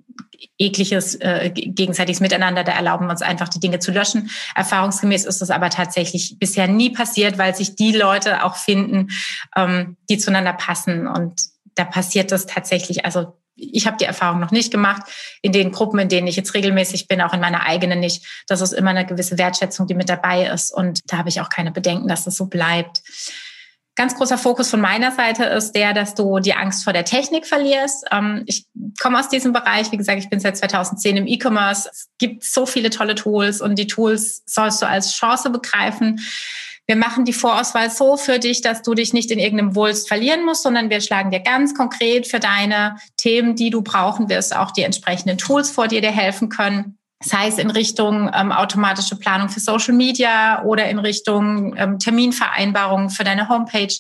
ekliges 0.59 1.15
äh, 1.17 1.51
gegenseitiges 1.51 2.21
Miteinander, 2.21 2.65
da 2.65 2.73
erlauben 2.73 3.07
wir 3.07 3.11
uns 3.11 3.23
einfach 3.23 3.49
die 3.49 3.61
Dinge 3.61 3.79
zu 3.79 3.93
löschen. 3.93 4.31
Erfahrungsgemäß 4.55 5.25
ist 5.25 5.41
das 5.41 5.51
aber 5.51 5.71
tatsächlich 5.71 6.37
bisher 6.39 6.69
nie 6.69 6.91
passiert, 6.91 7.39
weil 7.39 7.55
sich 7.55 7.77
die 7.77 7.93
Leute 7.93 8.45
auch 8.45 8.57
finden, 8.57 9.09
ähm, 9.57 9.97
die 10.09 10.19
zueinander 10.19 10.53
passen. 10.53 11.07
Und 11.07 11.43
da 11.75 11.85
passiert 11.85 12.33
das 12.33 12.47
tatsächlich, 12.47 13.05
also 13.05 13.37
ich 13.61 13.87
habe 13.87 13.97
die 13.99 14.05
Erfahrung 14.05 14.41
noch 14.41 14.51
nicht 14.51 14.71
gemacht, 14.71 15.03
in 15.43 15.53
den 15.53 15.71
Gruppen, 15.71 15.99
in 15.99 16.09
denen 16.09 16.27
ich 16.27 16.37
jetzt 16.37 16.55
regelmäßig 16.55 17.09
bin, 17.09 17.21
auch 17.21 17.35
in 17.35 17.41
meiner 17.41 17.65
eigenen 17.65 18.01
nicht. 18.01 18.25
Das 18.47 18.61
ist 18.61 18.73
immer 18.73 18.91
eine 18.91 19.07
gewisse 19.07 19.39
Wertschätzung, 19.39 19.87
die 19.87 19.95
mit 19.95 20.09
dabei 20.09 20.47
ist. 20.47 20.73
Und 20.73 21.01
da 21.13 21.19
habe 21.19 21.29
ich 21.29 21.41
auch 21.41 21.51
keine 21.51 21.71
Bedenken, 21.71 22.09
dass 22.09 22.25
das 22.25 22.37
so 22.37 22.47
bleibt. 22.47 23.03
Ganz 24.01 24.15
großer 24.15 24.39
Fokus 24.39 24.71
von 24.71 24.81
meiner 24.81 25.13
Seite 25.13 25.45
ist 25.45 25.73
der, 25.73 25.93
dass 25.93 26.15
du 26.15 26.39
die 26.39 26.55
Angst 26.55 26.85
vor 26.85 26.95
der 26.95 27.05
Technik 27.05 27.47
verlierst. 27.47 28.07
Ähm, 28.11 28.45
ich 28.47 28.65
komme 28.99 29.21
aus 29.21 29.29
diesem 29.29 29.53
Bereich. 29.53 29.93
Wie 29.93 29.99
gesagt, 29.99 30.19
ich 30.19 30.31
bin 30.31 30.41
seit 30.41 30.57
2010 30.57 31.19
im 31.19 31.27
E-Commerce. 31.27 31.87
Es 31.93 32.09
gibt 32.17 32.43
so 32.43 32.65
viele 32.65 32.89
tolle 32.89 33.15
Tools 33.15 33.61
und 33.61 33.79
die 33.79 33.87
Tools 33.87 34.43
sollst 34.47 34.81
du 34.81 34.87
als 34.87 35.13
Chance 35.13 35.51
begreifen. 35.51 36.19
Wir 36.87 36.97
machen 36.97 37.27
die 37.27 37.35
Vorauswahl 37.35 37.91
so 37.91 38.17
für 38.17 38.39
dich, 38.39 38.63
dass 38.63 38.81
du 38.81 38.95
dich 38.95 39.13
nicht 39.13 39.31
in 39.31 39.39
irgendeinem 39.39 39.75
Wulst 39.75 40.09
verlieren 40.09 40.47
musst, 40.47 40.63
sondern 40.63 40.89
wir 40.89 41.03
schlagen 41.03 41.31
dir 41.31 41.41
ganz 41.41 41.75
konkret 41.75 42.27
für 42.27 42.41
deine 42.41 42.97
Themen, 43.19 43.55
die 43.55 43.69
du 43.69 43.83
brauchen 43.83 44.31
wirst, 44.31 44.57
auch 44.57 44.71
die 44.71 44.83
entsprechenden 44.83 45.37
Tools 45.37 45.71
vor 45.71 45.89
dir 45.89 46.01
dir 46.01 46.11
helfen 46.11 46.49
können 46.49 46.97
sei 47.23 47.49
es 47.49 47.59
in 47.59 47.71
Richtung 47.71 48.31
ähm, 48.35 48.51
automatische 48.51 49.17
Planung 49.17 49.49
für 49.49 49.61
Social 49.61 49.95
Media 49.95 50.65
oder 50.65 50.89
in 50.89 50.99
Richtung 50.99 51.77
ähm, 51.77 51.99
Terminvereinbarung 51.99 53.11
für 53.11 53.25
deine 53.25 53.49
Homepage. 53.49 53.95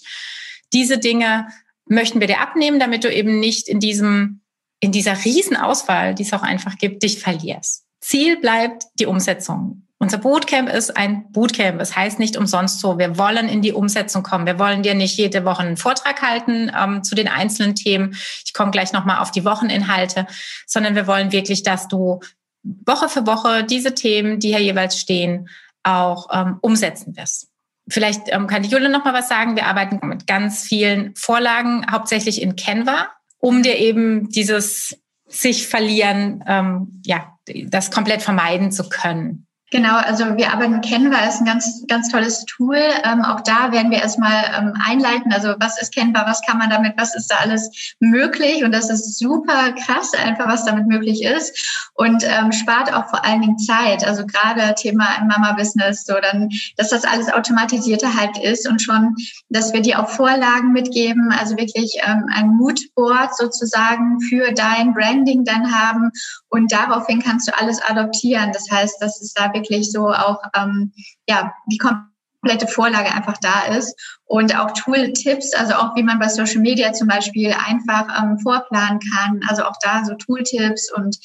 Diese 0.72 0.98
Dinge 0.98 1.48
möchten 1.86 2.20
wir 2.20 2.26
dir 2.26 2.40
abnehmen, 2.40 2.80
damit 2.80 3.04
du 3.04 3.12
eben 3.12 3.38
nicht 3.40 3.68
in 3.68 3.80
diesem 3.80 4.40
in 4.82 4.92
dieser 4.92 5.24
Riesenauswahl, 5.24 6.14
die 6.14 6.22
es 6.22 6.32
auch 6.32 6.42
einfach 6.42 6.78
gibt, 6.78 7.02
dich 7.02 7.18
verlierst. 7.18 7.84
Ziel 8.00 8.38
bleibt 8.40 8.84
die 8.98 9.04
Umsetzung. 9.04 9.86
Unser 9.98 10.16
Bootcamp 10.16 10.70
ist 10.70 10.96
ein 10.96 11.30
Bootcamp. 11.30 11.78
Es 11.78 11.94
heißt 11.94 12.18
nicht 12.18 12.38
umsonst 12.38 12.80
so. 12.80 12.98
Wir 12.98 13.18
wollen 13.18 13.50
in 13.50 13.60
die 13.60 13.74
Umsetzung 13.74 14.22
kommen. 14.22 14.46
Wir 14.46 14.58
wollen 14.58 14.82
dir 14.82 14.94
nicht 14.94 15.18
jede 15.18 15.44
Woche 15.44 15.60
einen 15.60 15.76
Vortrag 15.76 16.22
halten 16.22 16.72
ähm, 16.74 17.04
zu 17.04 17.14
den 17.14 17.28
einzelnen 17.28 17.74
Themen. 17.74 18.16
Ich 18.46 18.54
komme 18.54 18.70
gleich 18.70 18.94
nochmal 18.94 19.18
auf 19.18 19.30
die 19.30 19.44
Wocheninhalte, 19.44 20.26
sondern 20.66 20.94
wir 20.94 21.06
wollen 21.06 21.32
wirklich, 21.32 21.62
dass 21.62 21.86
du 21.86 22.20
Woche 22.62 23.08
für 23.08 23.26
Woche 23.26 23.64
diese 23.64 23.94
Themen, 23.94 24.38
die 24.38 24.48
hier 24.48 24.62
jeweils 24.62 24.98
stehen, 24.98 25.48
auch 25.82 26.28
ähm, 26.32 26.58
umsetzen 26.60 27.16
wirst. 27.16 27.48
Vielleicht 27.88 28.22
ähm, 28.26 28.46
kann 28.46 28.62
die 28.62 28.68
Jule 28.68 28.88
noch 28.88 29.04
mal 29.04 29.14
was 29.14 29.28
sagen. 29.28 29.56
Wir 29.56 29.66
arbeiten 29.66 30.06
mit 30.06 30.26
ganz 30.26 30.62
vielen 30.62 31.14
Vorlagen, 31.16 31.86
hauptsächlich 31.90 32.40
in 32.40 32.56
Canva, 32.56 33.08
um 33.38 33.62
dir 33.62 33.78
eben 33.78 34.28
dieses 34.28 35.00
sich 35.26 35.68
verlieren, 35.68 36.44
ähm, 36.46 37.02
ja, 37.04 37.36
das 37.66 37.90
komplett 37.90 38.22
vermeiden 38.22 38.72
zu 38.72 38.88
können. 38.88 39.46
Genau, 39.72 39.94
also 39.94 40.36
wir 40.36 40.52
arbeiten 40.52 40.80
Canva 40.80 41.28
ist 41.28 41.38
ein 41.38 41.44
ganz, 41.44 41.84
ganz 41.86 42.08
tolles 42.08 42.44
Tool. 42.44 42.76
Ähm, 43.04 43.24
auch 43.24 43.40
da 43.40 43.70
werden 43.70 43.92
wir 43.92 43.98
erstmal 43.98 44.42
ähm, 44.58 44.74
einleiten. 44.84 45.32
Also 45.32 45.54
was 45.60 45.80
ist 45.80 45.94
Canva, 45.94 46.26
was 46.26 46.42
kann 46.42 46.58
man 46.58 46.70
damit, 46.70 46.94
was 46.96 47.14
ist 47.14 47.30
da 47.30 47.36
alles 47.36 47.94
möglich? 48.00 48.64
Und 48.64 48.72
das 48.72 48.90
ist 48.90 49.16
super 49.16 49.72
krass, 49.72 50.12
einfach 50.14 50.48
was 50.48 50.64
damit 50.64 50.88
möglich 50.88 51.22
ist. 51.22 51.88
Und 51.94 52.24
ähm, 52.24 52.50
spart 52.50 52.92
auch 52.92 53.08
vor 53.10 53.24
allen 53.24 53.42
Dingen 53.42 53.58
Zeit. 53.58 54.04
Also 54.04 54.26
gerade 54.26 54.74
Thema 54.74 55.06
im 55.20 55.28
Mama-Business, 55.28 56.04
so 56.04 56.14
dann, 56.20 56.48
dass 56.76 56.88
das 56.88 57.04
alles 57.04 57.32
automatisierte 57.32 58.12
halt 58.18 58.38
ist 58.38 58.68
und 58.68 58.82
schon, 58.82 59.14
dass 59.50 59.72
wir 59.72 59.82
dir 59.82 60.00
auch 60.00 60.08
Vorlagen 60.08 60.72
mitgeben, 60.72 61.30
also 61.30 61.56
wirklich 61.56 61.96
ähm, 62.04 62.26
ein 62.34 62.48
Moodboard 62.56 63.36
sozusagen 63.36 64.20
für 64.22 64.50
dein 64.52 64.94
Branding 64.94 65.44
dann 65.44 65.72
haben. 65.72 66.10
Und 66.48 66.72
daraufhin 66.72 67.22
kannst 67.22 67.46
du 67.46 67.56
alles 67.56 67.80
adoptieren. 67.80 68.50
Das 68.52 68.68
heißt, 68.68 69.00
dass 69.00 69.20
es 69.20 69.32
da 69.32 69.52
wirklich 69.52 69.59
wirklich 69.60 69.90
so 69.90 70.08
auch 70.08 70.42
ähm, 70.56 70.92
ja 71.28 71.52
die 71.66 71.78
komplette 71.78 72.66
Vorlage 72.66 73.12
einfach 73.12 73.36
da 73.38 73.74
ist 73.76 73.94
und 74.24 74.56
auch 74.56 74.72
Tooltips, 74.72 75.54
also 75.54 75.74
auch 75.74 75.94
wie 75.96 76.02
man 76.02 76.18
bei 76.18 76.28
Social 76.28 76.60
Media 76.60 76.92
zum 76.92 77.08
Beispiel 77.08 77.52
einfach 77.52 78.22
ähm, 78.22 78.38
vorplanen 78.38 79.00
kann, 79.14 79.40
also 79.48 79.64
auch 79.64 79.76
da 79.82 80.04
so 80.04 80.14
Tooltips 80.14 80.92
und 80.92 81.18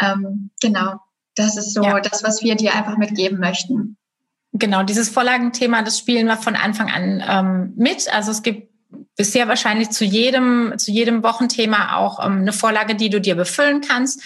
ähm, 0.00 0.50
genau, 0.60 0.96
das 1.34 1.56
ist 1.56 1.74
so 1.74 1.82
ja. 1.82 2.00
das, 2.00 2.22
was 2.22 2.42
wir 2.42 2.54
dir 2.54 2.74
einfach 2.74 2.96
mitgeben 2.96 3.38
möchten. 3.38 3.96
Genau, 4.52 4.82
dieses 4.82 5.08
Vorlagenthema, 5.08 5.82
das 5.82 5.98
spielen 5.98 6.26
wir 6.26 6.36
von 6.36 6.56
Anfang 6.56 6.90
an 6.90 7.22
ähm, 7.26 7.72
mit. 7.76 8.12
Also 8.12 8.30
es 8.30 8.42
gibt 8.42 8.68
bisher 9.16 9.48
wahrscheinlich 9.48 9.90
zu 9.90 10.04
jedem, 10.04 10.74
zu 10.76 10.90
jedem 10.90 11.22
Wochenthema 11.22 11.96
auch 11.96 12.24
ähm, 12.24 12.40
eine 12.40 12.52
Vorlage, 12.52 12.94
die 12.94 13.08
du 13.08 13.20
dir 13.20 13.34
befüllen 13.34 13.80
kannst. 13.80 14.22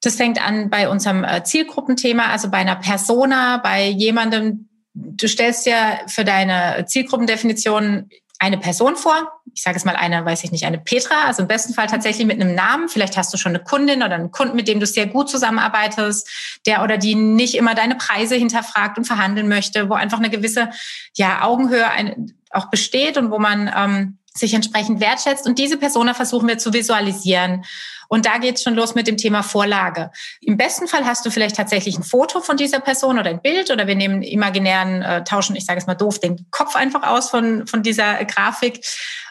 Das 0.00 0.16
fängt 0.16 0.44
an 0.44 0.70
bei 0.70 0.88
unserem 0.88 1.24
äh, 1.24 1.42
Zielgruppenthema, 1.42 2.26
also 2.26 2.50
bei 2.50 2.58
einer 2.58 2.76
Persona, 2.76 3.58
bei 3.58 3.88
jemandem, 3.88 4.68
du 4.94 5.26
stellst 5.26 5.66
dir 5.66 5.98
für 6.06 6.24
deine 6.24 6.84
Zielgruppendefinition 6.86 8.08
eine 8.38 8.58
Person 8.58 8.96
vor. 8.96 9.32
Ich 9.52 9.62
sage 9.62 9.76
es 9.76 9.84
mal 9.84 9.96
eine, 9.96 10.24
weiß 10.24 10.44
ich 10.44 10.52
nicht, 10.52 10.64
eine 10.64 10.78
Petra, 10.78 11.24
also 11.26 11.42
im 11.42 11.48
besten 11.48 11.74
Fall 11.74 11.88
tatsächlich 11.88 12.26
mit 12.26 12.40
einem 12.40 12.54
Namen. 12.54 12.88
Vielleicht 12.88 13.16
hast 13.16 13.34
du 13.34 13.36
schon 13.36 13.50
eine 13.50 13.64
Kundin 13.64 14.04
oder 14.04 14.14
einen 14.14 14.30
Kunden, 14.30 14.54
mit 14.54 14.68
dem 14.68 14.78
du 14.78 14.86
sehr 14.86 15.06
gut 15.06 15.28
zusammenarbeitest, 15.28 16.60
der 16.64 16.84
oder 16.84 16.98
die 16.98 17.16
nicht 17.16 17.56
immer 17.56 17.74
deine 17.74 17.96
Preise 17.96 18.36
hinterfragt 18.36 18.96
und 18.96 19.04
verhandeln 19.04 19.48
möchte, 19.48 19.90
wo 19.90 19.94
einfach 19.94 20.18
eine 20.18 20.30
gewisse 20.30 20.70
ja, 21.16 21.42
Augenhöhe 21.42 21.90
ein, 21.90 22.32
auch 22.50 22.70
besteht 22.70 23.18
und 23.18 23.32
wo 23.32 23.40
man 23.40 23.72
ähm, 23.76 24.18
sich 24.32 24.54
entsprechend 24.54 25.00
wertschätzt. 25.00 25.46
Und 25.46 25.58
diese 25.58 25.76
Persona 25.76 26.14
versuchen 26.14 26.46
wir 26.46 26.58
zu 26.58 26.72
visualisieren 26.72 27.64
und 28.08 28.26
da 28.26 28.38
geht's 28.38 28.62
schon 28.62 28.74
los 28.74 28.94
mit 28.94 29.06
dem 29.06 29.16
Thema 29.16 29.42
Vorlage. 29.42 30.10
Im 30.40 30.56
besten 30.56 30.88
Fall 30.88 31.04
hast 31.04 31.24
du 31.24 31.30
vielleicht 31.30 31.56
tatsächlich 31.56 31.96
ein 31.96 32.02
Foto 32.02 32.40
von 32.40 32.56
dieser 32.56 32.80
Person 32.80 33.18
oder 33.18 33.30
ein 33.30 33.40
Bild 33.40 33.70
oder 33.70 33.86
wir 33.86 33.94
nehmen 33.94 34.22
imaginären, 34.22 35.02
äh, 35.02 35.24
tauschen, 35.24 35.54
ich 35.56 35.66
sage 35.66 35.78
es 35.78 35.86
mal 35.86 35.94
doof, 35.94 36.18
den 36.18 36.46
Kopf 36.50 36.74
einfach 36.74 37.02
aus 37.04 37.30
von, 37.30 37.66
von 37.66 37.82
dieser 37.82 38.24
Grafik 38.24 38.84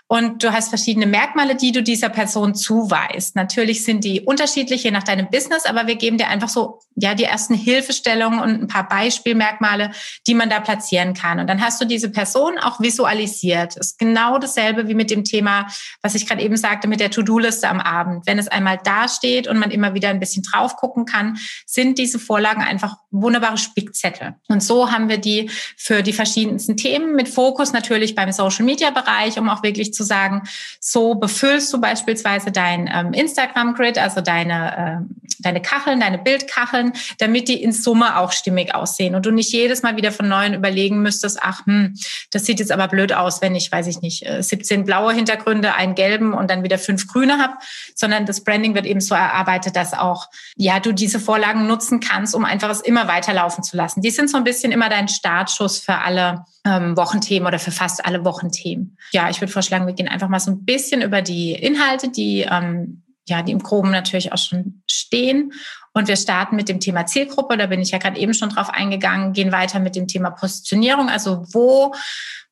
und 0.07 0.41
du 0.41 0.53
hast 0.53 0.69
verschiedene 0.69 1.05
Merkmale, 1.05 1.55
die 1.55 1.73
du 1.73 1.83
dieser 1.83 2.07
Person 2.07 2.55
zuweist. 2.55 3.35
Natürlich 3.35 3.83
sind 3.83 4.05
die 4.05 4.21
unterschiedlich 4.21 4.83
je 4.83 4.91
nach 4.91 5.03
deinem 5.03 5.29
Business, 5.29 5.65
aber 5.65 5.85
wir 5.85 5.95
geben 5.95 6.17
dir 6.17 6.29
einfach 6.29 6.47
so 6.47 6.79
ja 6.95 7.13
die 7.13 7.25
ersten 7.25 7.53
Hilfestellungen 7.53 8.39
und 8.39 8.61
ein 8.61 8.67
paar 8.67 8.87
Beispielmerkmale, 8.87 9.91
die 10.25 10.33
man 10.33 10.49
da 10.49 10.61
platzieren 10.61 11.13
kann. 11.13 11.39
Und 11.39 11.47
dann 11.47 11.61
hast 11.61 11.81
du 11.81 11.85
diese 11.85 12.09
Person 12.09 12.57
auch 12.57 12.79
visualisiert. 12.79 13.75
Ist 13.75 13.99
genau 13.99 14.37
dasselbe 14.39 14.87
wie 14.87 14.93
mit 14.93 15.11
dem 15.11 15.25
Thema, 15.25 15.67
was 16.01 16.15
ich 16.15 16.25
gerade 16.25 16.41
eben 16.41 16.55
sagte, 16.55 16.87
mit 16.87 17.01
der 17.01 17.11
To-Do-Liste 17.11 17.67
am 17.67 17.81
Abend. 17.81 18.25
Wenn 18.25 18.39
es 18.39 18.47
einmal 18.47 18.79
da 18.81 19.09
steht 19.09 19.47
und 19.47 19.59
man 19.59 19.71
immer 19.71 19.93
wieder 19.93 20.09
ein 20.09 20.21
bisschen 20.21 20.43
drauf 20.43 20.77
gucken 20.77 21.05
kann, 21.05 21.37
sind 21.65 21.97
diese 21.97 22.17
Vorlagen 22.17 22.61
einfach 22.61 22.95
wunderbare 23.11 23.57
Spickzettel. 23.57 24.35
Und 24.47 24.63
so 24.63 24.89
haben 24.89 25.09
wir 25.09 25.17
die 25.17 25.49
für 25.75 26.01
die 26.01 26.13
verschiedensten 26.13 26.77
Themen 26.77 27.13
mit 27.13 27.27
Fokus 27.27 27.73
natürlich 27.73 28.15
beim 28.15 28.31
Social-Media-Bereich, 28.31 29.37
um 29.37 29.49
auch 29.49 29.63
wirklich 29.63 29.93
zu 29.97 30.03
sagen, 30.03 30.43
so 30.79 31.15
befüllst 31.15 31.73
du 31.73 31.81
beispielsweise 31.81 32.51
dein 32.51 32.89
ähm, 32.93 33.13
Instagram-Grid, 33.13 33.97
also 33.97 34.21
deine, 34.21 34.77
äh, 34.77 35.15
deine 35.39 35.61
Kacheln, 35.61 35.99
deine 35.99 36.17
Bildkacheln, 36.17 36.93
damit 37.17 37.47
die 37.49 37.61
in 37.61 37.73
Summe 37.73 38.17
auch 38.17 38.31
stimmig 38.31 38.73
aussehen 38.73 39.15
und 39.15 39.25
du 39.25 39.31
nicht 39.31 39.51
jedes 39.51 39.81
Mal 39.83 39.97
wieder 39.97 40.11
von 40.11 40.29
neuem 40.29 40.53
überlegen 40.53 41.01
müsstest, 41.01 41.39
ach, 41.41 41.65
hm, 41.65 41.95
das 42.31 42.45
sieht 42.45 42.59
jetzt 42.59 42.71
aber 42.71 42.87
blöd 42.87 43.11
aus, 43.11 43.41
wenn 43.41 43.55
ich, 43.55 43.71
weiß 43.71 43.87
ich 43.87 44.01
nicht, 44.01 44.25
17 44.39 44.81
äh, 44.81 44.83
blaue 44.83 45.13
Hintergründe, 45.13 45.73
einen 45.73 45.95
gelben 45.95 46.33
und 46.33 46.49
dann 46.49 46.63
wieder 46.63 46.77
fünf 46.77 47.07
grüne 47.07 47.39
habe, 47.39 47.53
sondern 47.95 48.25
das 48.25 48.43
Branding 48.43 48.75
wird 48.75 48.85
eben 48.85 49.01
so 49.01 49.15
erarbeitet, 49.15 49.75
dass 49.75 49.93
auch, 49.93 50.27
ja, 50.55 50.79
du 50.79 50.93
diese 50.93 51.19
Vorlagen 51.19 51.67
nutzen 51.67 51.99
kannst, 51.99 52.35
um 52.35 52.45
einfach 52.45 52.69
es 52.69 52.81
immer 52.81 53.07
weiterlaufen 53.07 53.63
zu 53.63 53.75
lassen. 53.75 54.01
Die 54.01 54.11
sind 54.11 54.29
so 54.29 54.37
ein 54.37 54.43
bisschen 54.43 54.71
immer 54.71 54.89
dein 54.89 55.07
Startschuss 55.07 55.79
für 55.79 55.99
alle 55.99 56.45
ähm, 56.67 56.97
Wochenthemen 56.97 57.47
oder 57.47 57.59
für 57.59 57.71
fast 57.71 58.05
alle 58.05 58.25
Wochenthemen. 58.25 58.97
Ja, 59.11 59.29
ich 59.29 59.39
würde 59.39 59.53
vorschlagen, 59.53 59.87
wir 59.87 59.93
gehen 59.93 60.09
einfach 60.09 60.27
mal 60.27 60.39
so 60.39 60.51
ein 60.51 60.65
bisschen 60.65 61.01
über 61.01 61.21
die 61.21 61.53
Inhalte, 61.53 62.09
die 62.09 62.45
ähm, 62.49 63.03
ja, 63.29 63.41
die 63.41 63.51
im 63.51 63.59
Groben 63.59 63.91
natürlich 63.91 64.31
auch 64.31 64.37
schon 64.37 64.83
stehen. 64.89 65.51
Und 65.93 66.07
wir 66.07 66.15
starten 66.15 66.55
mit 66.55 66.69
dem 66.69 66.79
Thema 66.79 67.05
Zielgruppe. 67.05 67.57
Da 67.57 67.65
bin 67.65 67.81
ich 67.81 67.91
ja 67.91 67.97
gerade 67.97 68.19
eben 68.19 68.33
schon 68.33 68.49
drauf 68.49 68.69
eingegangen. 68.69 69.33
Gehen 69.33 69.51
weiter 69.51 69.79
mit 69.79 69.95
dem 69.95 70.07
Thema 70.07 70.29
Positionierung. 70.29 71.09
Also 71.09 71.43
wo 71.51 71.93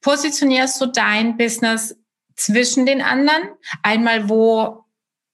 positionierst 0.02 0.82
du 0.82 0.88
dein 0.88 1.38
Business 1.38 1.96
zwischen 2.36 2.86
den 2.86 3.02
anderen? 3.02 3.44
Einmal 3.84 4.30
wo 4.30 4.86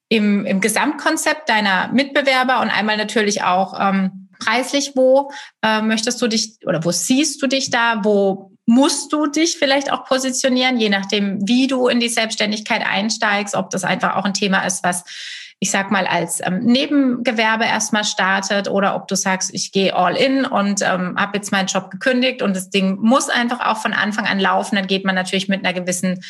im, 0.10 0.46
im 0.46 0.62
Gesamtkonzept 0.62 1.50
deiner 1.50 1.88
Mitbewerber 1.94 2.62
und 2.62 2.70
einmal 2.70 2.98
natürlich 2.98 3.44
auch 3.44 3.80
ähm, 3.80 4.30
preislich, 4.40 4.92
wo 4.96 5.32
äh, 5.64 5.82
möchtest 5.82 6.22
du 6.22 6.28
dich 6.28 6.58
oder 6.66 6.84
wo 6.84 6.92
siehst 6.92 7.42
du 7.42 7.48
dich 7.48 7.70
da, 7.70 8.04
wo 8.04 8.51
musst 8.66 9.12
du 9.12 9.26
dich 9.26 9.58
vielleicht 9.58 9.92
auch 9.92 10.06
positionieren, 10.06 10.80
je 10.80 10.90
nachdem, 10.90 11.48
wie 11.48 11.68
du 11.68 11.88
in 11.88 12.00
die 12.00 12.10
Selbstständigkeit 12.10 12.84
einsteigst, 12.86 13.56
ob 13.56 13.70
das 13.70 13.84
einfach 13.84 14.16
auch 14.16 14.26
ein 14.26 14.34
Thema 14.34 14.66
ist, 14.66 14.84
was 14.84 15.04
ich 15.64 15.70
sag 15.70 15.92
mal, 15.92 16.08
als 16.08 16.42
ähm, 16.44 16.62
Nebengewerbe 16.62 17.66
erstmal 17.66 18.04
startet 18.04 18.68
oder 18.68 18.96
ob 18.96 19.08
du 19.08 19.16
sagst, 19.16 19.54
ich 19.54 19.72
gehe 19.72 19.96
all 19.96 20.16
in 20.16 20.44
und 20.44 20.82
ähm, 20.82 21.16
habe 21.20 21.38
jetzt 21.38 21.52
meinen 21.52 21.68
Job 21.68 21.92
gekündigt 21.92 22.42
und 22.42 22.56
das 22.56 22.72
Ding 22.72 22.98
muss 23.00 23.30
einfach 23.30 23.60
auch 23.60 23.78
von 23.78 23.94
Anfang 23.94 24.26
an 24.26 24.40
laufen, 24.40 24.76
dann 24.76 24.88
geht 24.88 25.06
man 25.06 25.14
natürlich 25.14 25.50
mit 25.50 25.64
einer 25.64 25.80
gewissen, 25.80 26.24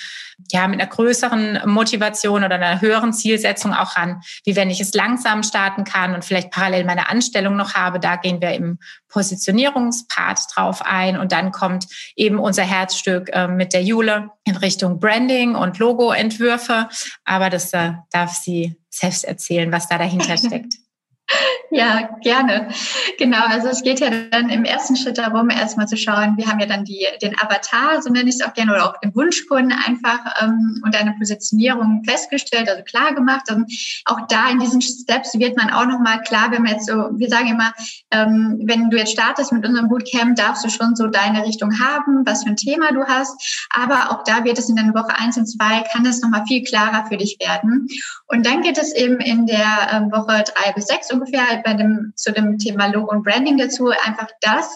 ja, 0.51 0.67
mit 0.67 0.81
einer 0.81 0.89
größeren 0.89 1.61
Motivation 1.63 2.43
oder 2.43 2.55
einer 2.55 2.81
höheren 2.81 3.13
Zielsetzung 3.13 3.73
auch 3.73 3.95
ran, 3.95 4.21
wie 4.43 4.57
wenn 4.57 4.69
ich 4.69 4.81
es 4.81 4.93
langsam 4.93 5.43
starten 5.43 5.85
kann 5.85 6.13
und 6.13 6.25
vielleicht 6.25 6.51
parallel 6.51 6.83
meine 6.83 7.07
Anstellung 7.07 7.55
noch 7.55 7.73
habe. 7.73 8.01
Da 8.01 8.17
gehen 8.17 8.41
wir 8.41 8.51
im 8.51 8.79
Positionierungspart 9.07 10.39
drauf 10.53 10.81
ein 10.83 11.17
und 11.17 11.31
dann 11.31 11.53
kommt 11.53 11.85
eben 12.17 12.37
unser 12.37 12.63
Herzstück 12.63 13.29
äh, 13.31 13.47
mit 13.47 13.71
der 13.71 13.83
Jule 13.83 14.31
in 14.43 14.57
Richtung 14.57 14.99
Branding 14.99 15.55
und 15.55 15.79
Logoentwürfe. 15.79 16.89
Aber 17.23 17.49
das 17.49 17.71
äh, 17.71 17.93
darf 18.11 18.33
sie 18.33 18.75
selbst 18.93 19.23
erzählen, 19.23 19.71
was 19.71 19.87
da 19.87 19.97
dahinter 19.97 20.37
steckt. 20.37 20.75
Ja, 21.73 22.09
gerne. 22.21 22.67
Genau, 23.17 23.45
also 23.47 23.69
es 23.69 23.81
geht 23.81 24.01
ja 24.01 24.09
dann 24.09 24.49
im 24.49 24.65
ersten 24.65 24.97
Schritt 24.97 25.17
darum, 25.17 25.49
erstmal 25.49 25.87
zu 25.87 25.95
schauen, 25.95 26.35
wir 26.35 26.47
haben 26.47 26.59
ja 26.59 26.65
dann 26.65 26.83
die, 26.83 27.07
den 27.21 27.33
Avatar, 27.39 28.01
so 28.01 28.11
nenne 28.11 28.27
ich 28.27 28.35
es 28.35 28.45
auch 28.45 28.53
gerne, 28.53 28.73
oder 28.73 28.89
auch 28.89 28.99
den 28.99 29.15
Wunschkunden 29.15 29.71
einfach 29.71 30.19
ähm, 30.41 30.81
und 30.83 30.93
eine 30.99 31.13
Positionierung 31.17 32.03
festgestellt, 32.05 32.67
also 32.69 32.83
klar 32.83 33.15
gemacht. 33.15 33.49
Und 33.49 33.71
auch 34.03 34.27
da 34.27 34.49
in 34.49 34.59
diesen 34.59 34.81
Steps 34.81 35.39
wird 35.39 35.55
man 35.55 35.69
auch 35.69 35.85
nochmal 35.85 36.21
klar, 36.23 36.51
wenn 36.51 36.63
man 36.63 36.73
jetzt 36.73 36.87
so, 36.87 36.93
wir 37.13 37.29
sagen 37.29 37.47
immer, 37.47 37.71
ähm, 38.11 38.59
wenn 38.65 38.89
du 38.89 38.97
jetzt 38.97 39.13
startest 39.13 39.53
mit 39.53 39.65
unserem 39.65 39.87
Bootcamp, 39.87 40.35
darfst 40.35 40.65
du 40.65 40.69
schon 40.69 40.97
so 40.97 41.07
deine 41.07 41.45
Richtung 41.45 41.79
haben, 41.79 42.25
was 42.25 42.43
für 42.43 42.49
ein 42.49 42.57
Thema 42.57 42.91
du 42.91 43.05
hast. 43.05 43.65
Aber 43.69 44.11
auch 44.11 44.25
da 44.25 44.43
wird 44.43 44.59
es 44.59 44.67
in 44.67 44.75
der 44.75 44.93
Woche 44.93 45.17
eins 45.17 45.37
und 45.37 45.45
zwei 45.45 45.83
kann 45.93 46.05
es 46.05 46.21
nochmal 46.21 46.43
viel 46.45 46.63
klarer 46.63 47.05
für 47.05 47.15
dich 47.15 47.37
werden. 47.39 47.87
Und 48.27 48.45
dann 48.45 48.61
geht 48.61 48.77
es 48.77 48.93
eben 48.93 49.21
in 49.21 49.45
der 49.45 49.89
ähm, 49.93 50.11
Woche 50.11 50.43
drei 50.43 50.73
bis 50.73 50.87
sechs 50.87 51.09
ungefähr 51.13 51.60
bei 51.63 51.73
dem, 51.73 52.13
zu 52.15 52.31
dem 52.31 52.57
Thema 52.57 52.87
Logo 52.87 53.11
und 53.11 53.23
Branding 53.23 53.57
dazu, 53.57 53.89
einfach 53.89 54.29
das 54.41 54.75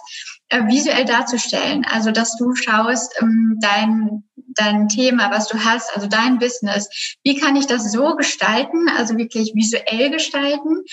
äh, 0.50 0.65
visuell 0.67 1.06
darzustellen. 1.06 1.86
Also, 1.86 2.12
dass 2.12 2.38
du 2.38 2.56
schaust, 2.56 3.13
ähm, 3.21 3.58
dein, 3.62 4.24
dein 4.56 4.88
Thema, 4.88 5.32
was 5.32 5.48
du 5.48 5.63
hast, 5.63 5.95
also 5.95 6.08
dein 6.08 6.39
Business, 6.39 7.17
wie 7.24 7.39
kann 7.39 7.56
ich 7.56 7.67
das 7.67 7.91
so 7.91 8.15
gestalten, 8.15 8.89
also 8.98 9.17
wirklich 9.17 9.54
visuell 9.56 10.12
gestalten, 10.12 10.84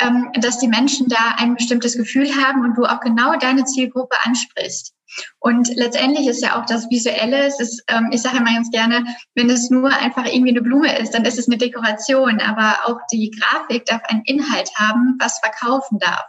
ähm, 0.00 0.30
dass 0.40 0.58
die 0.58 0.68
Menschen 0.68 1.08
da 1.08 1.36
ein 1.36 1.56
bestimmtes 1.56 1.96
Gefühl 1.96 2.28
haben 2.36 2.64
und 2.64 2.76
du 2.76 2.84
auch 2.84 3.00
genau 3.00 3.36
deine 3.38 3.64
Zielgruppe 3.64 4.16
ansprichst. 4.24 4.94
Und 5.38 5.68
letztendlich 5.74 6.26
ist 6.26 6.42
ja 6.42 6.60
auch 6.60 6.66
das 6.66 6.90
Visuelle, 6.90 7.46
es 7.46 7.60
ist, 7.60 7.82
ähm, 7.88 8.08
ich 8.12 8.22
sage 8.22 8.38
immer 8.38 8.54
ganz 8.54 8.70
gerne, 8.70 9.04
wenn 9.34 9.50
es 9.50 9.70
nur 9.70 9.90
einfach 9.90 10.26
irgendwie 10.26 10.50
eine 10.50 10.62
Blume 10.62 10.98
ist, 10.98 11.14
dann 11.14 11.24
ist 11.24 11.38
es 11.38 11.48
eine 11.48 11.58
Dekoration, 11.58 12.40
aber 12.40 12.76
auch 12.86 12.98
die 13.12 13.30
Grafik 13.30 13.86
darf 13.86 14.02
einen 14.04 14.22
Inhalt 14.24 14.70
haben, 14.76 15.16
was 15.18 15.38
verkaufen 15.40 15.98
darf. 15.98 16.24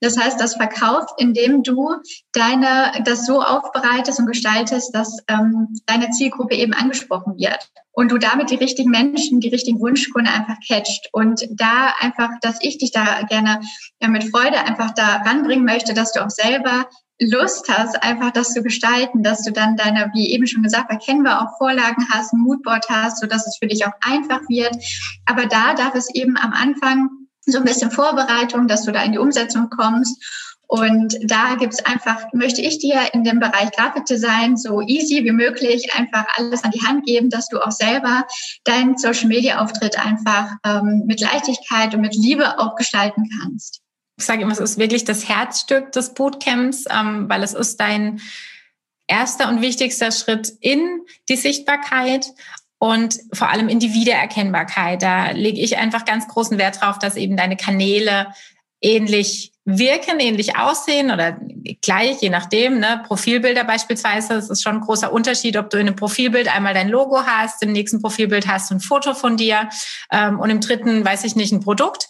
Das 0.00 0.16
heißt, 0.16 0.40
das 0.40 0.54
verkauft, 0.54 1.14
indem 1.18 1.62
du 1.62 1.96
deine, 2.32 3.02
das 3.04 3.26
so 3.26 3.42
aufbereitest 3.42 4.20
und 4.20 4.26
gestaltest, 4.26 4.94
dass 4.94 5.18
ähm, 5.28 5.68
deine 5.86 6.10
Zielgruppe 6.10 6.54
eben 6.54 6.72
angesprochen 6.72 7.36
wird 7.36 7.68
und 7.92 8.12
du 8.12 8.18
damit 8.18 8.50
die 8.50 8.56
richtigen 8.56 8.90
Menschen, 8.90 9.40
die 9.40 9.48
richtigen 9.48 9.80
Wunschkunden 9.80 10.32
einfach 10.32 10.56
catcht 10.66 11.08
und 11.12 11.48
da 11.50 11.94
einfach, 11.98 12.30
dass 12.40 12.58
ich 12.62 12.78
dich 12.78 12.92
da 12.92 13.22
gerne 13.22 13.60
ja, 14.00 14.08
mit 14.08 14.30
Freude 14.30 14.60
einfach 14.60 14.92
da 14.92 15.16
ranbringen 15.16 15.64
möchte, 15.64 15.94
dass 15.94 16.12
du 16.12 16.24
auch 16.24 16.30
selber 16.30 16.86
Lust 17.20 17.68
hast, 17.68 18.02
einfach 18.02 18.30
das 18.30 18.52
zu 18.52 18.62
gestalten, 18.62 19.22
dass 19.22 19.42
du 19.42 19.50
dann 19.50 19.76
deine, 19.76 20.10
wie 20.14 20.30
eben 20.30 20.46
schon 20.46 20.62
gesagt, 20.62 20.90
erkennbar 20.90 21.42
auch 21.42 21.58
Vorlagen 21.58 22.06
hast, 22.10 22.32
ein 22.32 22.40
Moodboard 22.40 22.88
hast, 22.88 23.20
so 23.20 23.26
dass 23.26 23.46
es 23.46 23.56
für 23.58 23.66
dich 23.66 23.84
auch 23.86 23.92
einfach 24.00 24.40
wird. 24.48 24.76
Aber 25.26 25.46
da 25.46 25.74
darf 25.74 25.94
es 25.94 26.14
eben 26.14 26.36
am 26.36 26.52
Anfang 26.52 27.10
so 27.44 27.58
ein 27.58 27.64
bisschen 27.64 27.90
Vorbereitung, 27.90 28.68
dass 28.68 28.84
du 28.84 28.92
da 28.92 29.02
in 29.02 29.12
die 29.12 29.18
Umsetzung 29.18 29.68
kommst. 29.70 30.22
Und 30.68 31.16
da 31.22 31.54
gibt's 31.54 31.84
einfach, 31.86 32.30
möchte 32.34 32.60
ich 32.60 32.78
dir 32.78 33.14
in 33.14 33.24
dem 33.24 33.40
Bereich 33.40 33.72
Grafikdesign 33.72 34.58
so 34.58 34.82
easy 34.82 35.24
wie 35.24 35.32
möglich 35.32 35.94
einfach 35.94 36.26
alles 36.36 36.62
an 36.62 36.72
die 36.72 36.86
Hand 36.86 37.06
geben, 37.06 37.30
dass 37.30 37.48
du 37.48 37.58
auch 37.58 37.70
selber 37.70 38.26
deinen 38.64 38.98
Social-Media-Auftritt 38.98 39.98
einfach 39.98 40.52
ähm, 40.66 41.04
mit 41.06 41.20
Leichtigkeit 41.20 41.94
und 41.94 42.02
mit 42.02 42.14
Liebe 42.14 42.58
auch 42.58 42.76
gestalten 42.76 43.30
kannst 43.40 43.80
ich 44.18 44.26
sage 44.26 44.42
immer, 44.42 44.52
es 44.52 44.58
ist 44.58 44.78
wirklich 44.78 45.04
das 45.04 45.28
Herzstück 45.28 45.92
des 45.92 46.12
Bootcamps, 46.12 46.84
ähm, 46.90 47.28
weil 47.28 47.42
es 47.42 47.54
ist 47.54 47.80
dein 47.80 48.20
erster 49.06 49.48
und 49.48 49.62
wichtigster 49.62 50.10
Schritt 50.10 50.52
in 50.60 51.00
die 51.28 51.36
Sichtbarkeit 51.36 52.26
und 52.78 53.18
vor 53.32 53.48
allem 53.48 53.68
in 53.68 53.78
die 53.78 53.94
Wiedererkennbarkeit. 53.94 55.02
Da 55.02 55.30
lege 55.30 55.60
ich 55.60 55.78
einfach 55.78 56.04
ganz 56.04 56.26
großen 56.26 56.58
Wert 56.58 56.80
drauf, 56.80 56.98
dass 56.98 57.16
eben 57.16 57.36
deine 57.36 57.56
Kanäle 57.56 58.28
ähnlich 58.80 59.52
wirken, 59.64 60.18
ähnlich 60.18 60.56
aussehen 60.56 61.10
oder 61.10 61.38
gleich, 61.82 62.20
je 62.20 62.30
nachdem. 62.30 62.80
Ne? 62.80 63.02
Profilbilder 63.06 63.64
beispielsweise, 63.64 64.34
es 64.34 64.50
ist 64.50 64.62
schon 64.62 64.76
ein 64.76 64.80
großer 64.80 65.12
Unterschied, 65.12 65.56
ob 65.56 65.70
du 65.70 65.78
in 65.78 65.86
einem 65.86 65.96
Profilbild 65.96 66.52
einmal 66.54 66.74
dein 66.74 66.88
Logo 66.88 67.24
hast, 67.24 67.62
im 67.62 67.72
nächsten 67.72 68.00
Profilbild 68.00 68.48
hast 68.48 68.70
du 68.70 68.76
ein 68.76 68.80
Foto 68.80 69.14
von 69.14 69.36
dir 69.36 69.68
ähm, 70.10 70.40
und 70.40 70.50
im 70.50 70.60
dritten, 70.60 71.04
weiß 71.04 71.24
ich 71.24 71.36
nicht, 71.36 71.52
ein 71.52 71.60
Produkt. 71.60 72.08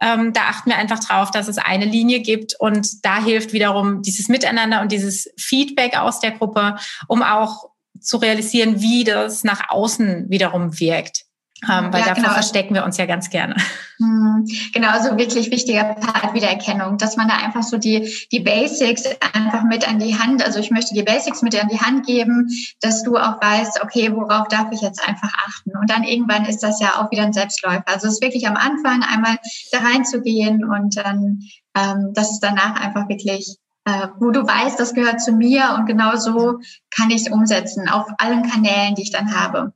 Ähm, 0.00 0.32
da 0.32 0.42
achten 0.42 0.70
wir 0.70 0.76
einfach 0.76 1.00
drauf, 1.00 1.30
dass 1.30 1.48
es 1.48 1.58
eine 1.58 1.84
Linie 1.84 2.20
gibt 2.20 2.54
und 2.58 3.04
da 3.04 3.22
hilft 3.22 3.52
wiederum 3.52 4.02
dieses 4.02 4.28
Miteinander 4.28 4.80
und 4.80 4.92
dieses 4.92 5.28
Feedback 5.36 5.96
aus 5.98 6.20
der 6.20 6.32
Gruppe, 6.32 6.76
um 7.08 7.22
auch 7.22 7.70
zu 8.00 8.18
realisieren, 8.18 8.80
wie 8.80 9.04
das 9.04 9.44
nach 9.44 9.70
außen 9.70 10.30
wiederum 10.30 10.78
wirkt. 10.78 11.27
Ähm, 11.64 11.92
weil 11.92 12.00
ja, 12.00 12.08
dafür 12.08 12.22
genau. 12.22 12.34
verstecken 12.34 12.74
wir 12.74 12.84
uns 12.84 12.98
ja 12.98 13.06
ganz 13.06 13.30
gerne. 13.30 13.56
Hm, 13.98 14.46
genau, 14.72 14.90
so 15.02 15.18
wirklich 15.18 15.50
wichtiger 15.50 15.82
Part 15.94 16.32
Wiedererkennung, 16.32 16.98
dass 16.98 17.16
man 17.16 17.26
da 17.26 17.34
einfach 17.34 17.64
so 17.64 17.78
die, 17.78 18.14
die 18.30 18.38
Basics 18.38 19.02
einfach 19.32 19.64
mit 19.64 19.88
an 19.88 19.98
die 19.98 20.16
Hand, 20.16 20.44
also 20.44 20.60
ich 20.60 20.70
möchte 20.70 20.94
die 20.94 21.02
Basics 21.02 21.42
mit 21.42 21.60
an 21.60 21.68
die 21.68 21.80
Hand 21.80 22.06
geben, 22.06 22.48
dass 22.80 23.02
du 23.02 23.16
auch 23.16 23.42
weißt, 23.42 23.82
okay, 23.82 24.12
worauf 24.14 24.46
darf 24.46 24.68
ich 24.70 24.82
jetzt 24.82 25.06
einfach 25.06 25.32
achten? 25.48 25.76
Und 25.76 25.90
dann 25.90 26.04
irgendwann 26.04 26.44
ist 26.44 26.62
das 26.62 26.80
ja 26.80 27.00
auch 27.00 27.10
wieder 27.10 27.24
ein 27.24 27.32
Selbstläufer. 27.32 27.82
Also 27.86 28.06
es 28.06 28.14
ist 28.14 28.22
wirklich 28.22 28.46
am 28.46 28.56
Anfang 28.56 29.02
einmal 29.02 29.36
da 29.72 29.78
reinzugehen 29.78 30.64
und 30.64 30.96
dann, 30.96 31.40
ähm, 31.74 32.12
dass 32.14 32.30
es 32.30 32.38
danach 32.38 32.80
einfach 32.80 33.08
wirklich 33.08 33.56
äh, 33.84 34.08
wo 34.20 34.30
du 34.30 34.46
weißt, 34.46 34.78
das 34.78 34.92
gehört 34.92 35.22
zu 35.22 35.32
mir 35.32 35.74
und 35.78 35.86
genau 35.86 36.14
so 36.16 36.58
kann 36.94 37.10
ich 37.10 37.22
es 37.22 37.32
umsetzen 37.32 37.88
auf 37.88 38.06
allen 38.18 38.48
Kanälen, 38.48 38.94
die 38.94 39.02
ich 39.02 39.12
dann 39.12 39.34
habe. 39.34 39.72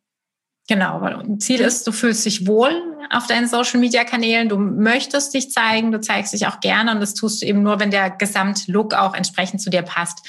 Genau, 0.73 1.03
weil 1.03 1.23
Ziel 1.39 1.61
ist, 1.61 1.87
du 1.87 1.93
fühlst 1.93 2.25
dich 2.25 2.47
wohl 2.47 2.71
auf 3.11 3.27
deinen 3.27 3.47
Social 3.47 3.79
Media 3.79 4.05
Kanälen, 4.05 4.49
du 4.49 4.57
möchtest 4.57 5.35
dich 5.35 5.51
zeigen, 5.51 5.93
du 5.93 6.01
zeigst 6.01 6.33
dich 6.33 6.47
auch 6.47 6.61
gerne 6.61 6.93
und 6.93 7.01
das 7.01 7.13
tust 7.13 7.43
du 7.43 7.47
eben 7.47 7.63
nur, 7.63 7.79
wenn 7.79 7.91
der 7.91 8.09
Gesamtlook 8.09 8.95
auch 8.95 9.13
entsprechend 9.13 9.61
zu 9.61 9.69
dir 9.69 9.83
passt. 9.83 10.27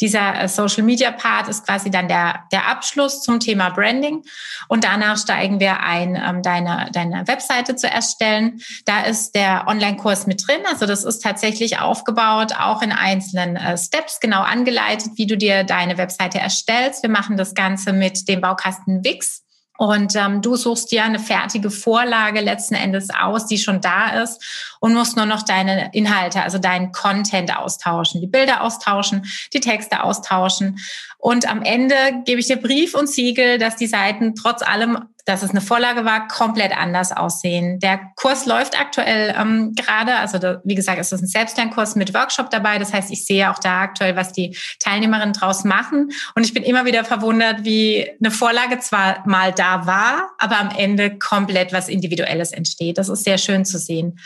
Dieser 0.00 0.42
äh, 0.42 0.48
Social 0.48 0.84
Media 0.84 1.10
Part 1.10 1.48
ist 1.48 1.66
quasi 1.66 1.90
dann 1.90 2.06
der, 2.06 2.44
der 2.52 2.68
Abschluss 2.68 3.20
zum 3.20 3.40
Thema 3.40 3.70
Branding 3.70 4.22
und 4.68 4.84
danach 4.84 5.18
steigen 5.18 5.58
wir 5.58 5.80
ein, 5.80 6.14
ähm, 6.14 6.44
deine, 6.44 6.88
deine 6.92 7.26
Webseite 7.26 7.74
zu 7.74 7.90
erstellen. 7.90 8.60
Da 8.84 9.00
ist 9.00 9.34
der 9.34 9.64
Online-Kurs 9.66 10.28
mit 10.28 10.46
drin, 10.46 10.60
also 10.70 10.86
das 10.86 11.02
ist 11.02 11.20
tatsächlich 11.20 11.80
aufgebaut, 11.80 12.52
auch 12.56 12.80
in 12.80 12.92
einzelnen 12.92 13.56
äh, 13.56 13.76
Steps 13.76 14.20
genau 14.20 14.42
angeleitet, 14.42 15.14
wie 15.16 15.26
du 15.26 15.36
dir 15.36 15.64
deine 15.64 15.98
Webseite 15.98 16.38
erstellst. 16.38 17.02
Wir 17.02 17.10
machen 17.10 17.36
das 17.36 17.54
Ganze 17.56 17.92
mit 17.92 18.28
dem 18.28 18.40
Baukasten 18.40 19.02
Wix. 19.02 19.42
Und 19.80 20.14
ähm, 20.14 20.42
du 20.42 20.56
suchst 20.56 20.92
dir 20.92 21.04
eine 21.04 21.18
fertige 21.18 21.70
Vorlage 21.70 22.40
letzten 22.40 22.74
Endes 22.74 23.08
aus, 23.18 23.46
die 23.46 23.56
schon 23.56 23.80
da 23.80 24.22
ist 24.22 24.76
und 24.78 24.92
musst 24.92 25.16
nur 25.16 25.24
noch 25.24 25.42
deine 25.42 25.88
Inhalte, 25.94 26.42
also 26.42 26.58
deinen 26.58 26.92
Content 26.92 27.56
austauschen, 27.56 28.20
die 28.20 28.26
Bilder 28.26 28.60
austauschen, 28.60 29.24
die 29.54 29.60
Texte 29.60 30.02
austauschen. 30.02 30.78
Und 31.20 31.48
am 31.48 31.62
Ende 31.62 31.94
gebe 32.24 32.40
ich 32.40 32.46
dir 32.46 32.56
Brief 32.56 32.94
und 32.94 33.08
Siegel, 33.08 33.58
dass 33.58 33.76
die 33.76 33.86
Seiten 33.86 34.34
trotz 34.34 34.62
allem 34.62 35.10
dass 35.30 35.42
es 35.42 35.50
eine 35.50 35.60
Vorlage 35.60 36.04
war, 36.04 36.28
komplett 36.28 36.76
anders 36.76 37.12
aussehen. 37.12 37.78
Der 37.78 38.00
Kurs 38.16 38.46
läuft 38.46 38.78
aktuell 38.78 39.34
ähm, 39.38 39.74
gerade, 39.74 40.16
also 40.16 40.38
da, 40.38 40.60
wie 40.64 40.74
gesagt, 40.74 40.98
es 40.98 41.12
ist 41.12 41.22
ein 41.22 41.26
Selbstlernkurs 41.26 41.94
mit 41.94 42.14
Workshop 42.14 42.50
dabei. 42.50 42.78
Das 42.78 42.92
heißt, 42.92 43.10
ich 43.10 43.24
sehe 43.26 43.50
auch 43.50 43.58
da 43.58 43.82
aktuell, 43.82 44.16
was 44.16 44.32
die 44.32 44.56
Teilnehmerinnen 44.80 45.32
draus 45.32 45.64
machen. 45.64 46.10
Und 46.34 46.44
ich 46.44 46.54
bin 46.54 46.62
immer 46.62 46.84
wieder 46.84 47.04
verwundert, 47.04 47.64
wie 47.64 48.10
eine 48.18 48.30
Vorlage 48.30 48.78
zwar 48.80 49.26
mal 49.26 49.52
da 49.52 49.86
war, 49.86 50.30
aber 50.38 50.58
am 50.58 50.70
Ende 50.76 51.16
komplett 51.18 51.72
was 51.72 51.88
Individuelles 51.88 52.52
entsteht. 52.52 52.98
Das 52.98 53.08
ist 53.08 53.24
sehr 53.24 53.38
schön 53.38 53.64
zu 53.64 53.78
sehen. 53.78 54.18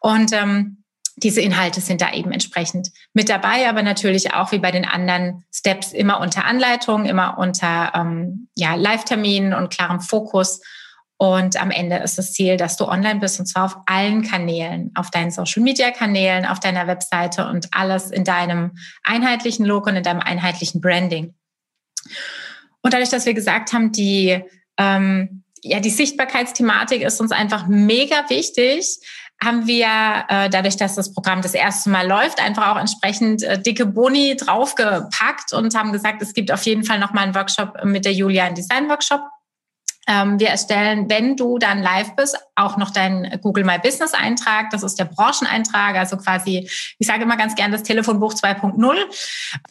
Und 0.00 0.32
ähm, 0.32 0.84
diese 1.22 1.40
Inhalte 1.40 1.80
sind 1.80 2.00
da 2.00 2.12
eben 2.12 2.32
entsprechend 2.32 2.90
mit 3.12 3.28
dabei, 3.28 3.68
aber 3.68 3.82
natürlich 3.82 4.34
auch 4.34 4.52
wie 4.52 4.58
bei 4.58 4.70
den 4.70 4.84
anderen 4.84 5.44
Steps 5.52 5.92
immer 5.92 6.20
unter 6.20 6.44
Anleitung, 6.44 7.04
immer 7.04 7.38
unter 7.38 7.92
ähm, 7.94 8.48
ja, 8.56 8.74
Live-Terminen 8.74 9.54
und 9.54 9.70
klarem 9.70 10.00
Fokus. 10.00 10.60
Und 11.16 11.60
am 11.60 11.72
Ende 11.72 11.96
ist 11.96 12.16
das 12.16 12.32
Ziel, 12.32 12.56
dass 12.56 12.76
du 12.76 12.86
online 12.86 13.18
bist 13.18 13.40
und 13.40 13.46
zwar 13.46 13.64
auf 13.64 13.76
allen 13.86 14.22
Kanälen, 14.22 14.92
auf 14.94 15.10
deinen 15.10 15.32
Social-Media-Kanälen, 15.32 16.46
auf 16.46 16.60
deiner 16.60 16.86
Webseite 16.86 17.46
und 17.48 17.68
alles 17.72 18.10
in 18.10 18.22
deinem 18.22 18.76
einheitlichen 19.02 19.66
Look 19.66 19.86
und 19.86 19.96
in 19.96 20.04
deinem 20.04 20.20
einheitlichen 20.20 20.80
Branding. 20.80 21.34
Und 22.82 22.94
dadurch, 22.94 23.10
dass 23.10 23.26
wir 23.26 23.34
gesagt 23.34 23.72
haben, 23.72 23.90
die 23.90 24.44
ähm, 24.78 25.42
ja, 25.62 25.80
die 25.80 25.90
Sichtbarkeitsthematik 25.90 27.02
ist 27.02 27.20
uns 27.20 27.32
einfach 27.32 27.66
mega 27.66 28.28
wichtig, 28.28 28.98
haben 29.42 29.66
wir 29.66 29.86
äh, 30.28 30.50
dadurch, 30.50 30.76
dass 30.76 30.96
das 30.96 31.12
Programm 31.12 31.42
das 31.42 31.54
erste 31.54 31.90
Mal 31.90 32.06
läuft, 32.06 32.40
einfach 32.40 32.68
auch 32.68 32.80
entsprechend 32.80 33.42
äh, 33.42 33.60
dicke 33.60 33.86
Boni 33.86 34.36
draufgepackt 34.36 35.52
und 35.52 35.74
haben 35.76 35.92
gesagt, 35.92 36.22
es 36.22 36.34
gibt 36.34 36.50
auf 36.50 36.62
jeden 36.64 36.84
Fall 36.84 36.98
noch 36.98 37.12
mal 37.12 37.22
einen 37.22 37.34
Workshop 37.34 37.84
mit 37.84 38.04
der 38.04 38.12
Julia, 38.12 38.44
einen 38.44 38.56
Design-Workshop 38.56 39.20
wir 40.08 40.48
erstellen, 40.48 41.10
wenn 41.10 41.36
du 41.36 41.58
dann 41.58 41.82
live 41.82 42.16
bist, 42.16 42.38
auch 42.56 42.76
noch 42.76 42.90
deinen 42.90 43.40
Google 43.40 43.64
My 43.64 43.78
Business 43.78 44.14
Eintrag. 44.14 44.70
Das 44.70 44.82
ist 44.82 44.98
der 44.98 45.04
Brancheneintrag, 45.04 45.96
also 45.96 46.16
quasi, 46.16 46.68
ich 46.98 47.06
sage 47.06 47.24
immer 47.24 47.36
ganz 47.36 47.54
gern 47.54 47.72
das 47.72 47.82
Telefonbuch 47.82 48.32
2.0. 48.34 48.96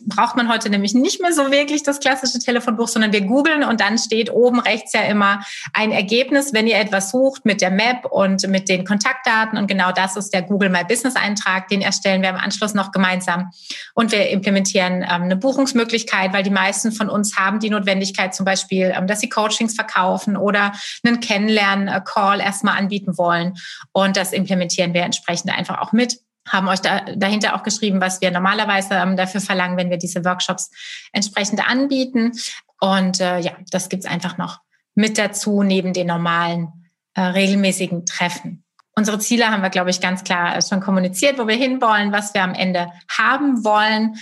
Braucht 0.06 0.36
man 0.36 0.47
heute 0.47 0.69
nämlich 0.69 0.93
nicht 0.93 1.21
mehr 1.21 1.34
so 1.34 1.52
wirklich 1.52 1.84
das 1.84 2.00
klassische 2.00 2.39
Telefonbuch, 2.39 2.88
sondern 2.88 3.12
wir 3.12 3.21
googeln 3.21 3.63
und 3.63 3.82
dann 3.82 3.97
steht 3.97 4.32
oben 4.32 4.60
rechts 4.60 4.93
ja 4.93 5.02
immer 5.02 5.41
ein 5.73 5.91
Ergebnis, 5.91 6.54
wenn 6.54 6.67
ihr 6.67 6.78
etwas 6.78 7.12
sucht 7.12 7.43
mit 7.45 7.62
der 7.62 7.71
Map 7.71 8.06
und 8.06 8.47
mit 8.47 8.69
den 8.69 8.86
Kontaktdaten. 8.86 9.58
Und 9.58 9.67
genau 9.67 9.91
das 9.91 10.15
ist 10.15 10.34
der 10.34 10.43
Google 10.43 10.69
My 10.69 10.84
Business 10.84 11.15
Eintrag. 11.15 11.67
Den 11.67 11.82
erstellen 11.82 12.21
wir 12.21 12.30
im 12.30 12.36
Anschluss 12.38 12.73
noch 12.73 12.91
gemeinsam. 12.91 13.52
Und 13.95 14.12
wir 14.12 14.30
implementieren 14.30 15.02
ähm, 15.02 15.23
eine 15.23 15.36
Buchungsmöglichkeit, 15.36 16.32
weil 16.32 16.43
die 16.43 16.52
meisten 16.52 16.91
von 16.91 17.10
uns 17.10 17.38
haben 17.38 17.60
die 17.60 17.69
Notwendigkeit 17.69 18.36
zum 18.36 18.45
Beispiel, 18.45 18.93
ähm, 18.95 19.08
dass 19.08 19.19
sie 19.19 19.30
Coachings 19.30 19.73
verkaufen 19.73 20.26
treffen 20.27 20.37
oder 20.37 20.73
einen 21.03 21.19
Kennenlernen-Call 21.19 22.39
erstmal 22.39 22.77
anbieten 22.77 23.17
wollen. 23.17 23.53
Und 23.91 24.17
das 24.17 24.33
implementieren 24.33 24.93
wir 24.93 25.03
entsprechend 25.03 25.55
einfach 25.57 25.79
auch 25.79 25.91
mit 25.91 26.19
haben 26.49 26.69
euch 26.69 26.79
da, 26.79 27.01
dahinter 27.01 27.55
auch 27.55 27.63
geschrieben, 27.63 27.99
was 27.99 28.21
wir 28.21 28.31
normalerweise 28.31 28.93
ähm, 28.93 29.17
dafür 29.17 29.41
verlangen, 29.41 29.75
wenn 29.75 29.89
wir 29.89 29.97
diese 29.97 30.23
Workshops 30.23 30.71
entsprechend 31.11 31.69
anbieten. 31.69 32.31
Und 32.79 33.19
äh, 33.19 33.39
ja, 33.39 33.51
das 33.69 33.89
gibt's 33.89 34.05
einfach 34.05 34.37
noch 34.37 34.61
mit 34.95 35.17
dazu, 35.17 35.61
neben 35.61 35.91
den 35.91 36.07
normalen 36.07 36.89
äh, 37.15 37.21
regelmäßigen 37.21 38.05
Treffen. 38.05 38.63
Unsere 38.95 39.19
Ziele 39.19 39.51
haben 39.51 39.61
wir, 39.61 39.69
glaube 39.69 39.89
ich, 39.89 39.99
ganz 39.99 40.23
klar 40.23 40.61
schon 40.61 40.79
kommuniziert, 40.79 41.37
wo 41.37 41.49
wir 41.49 41.57
hinwollen, 41.57 42.13
was 42.13 42.33
wir 42.33 42.43
am 42.43 42.53
Ende 42.53 42.93
haben 43.09 43.65
wollen. 43.65 44.15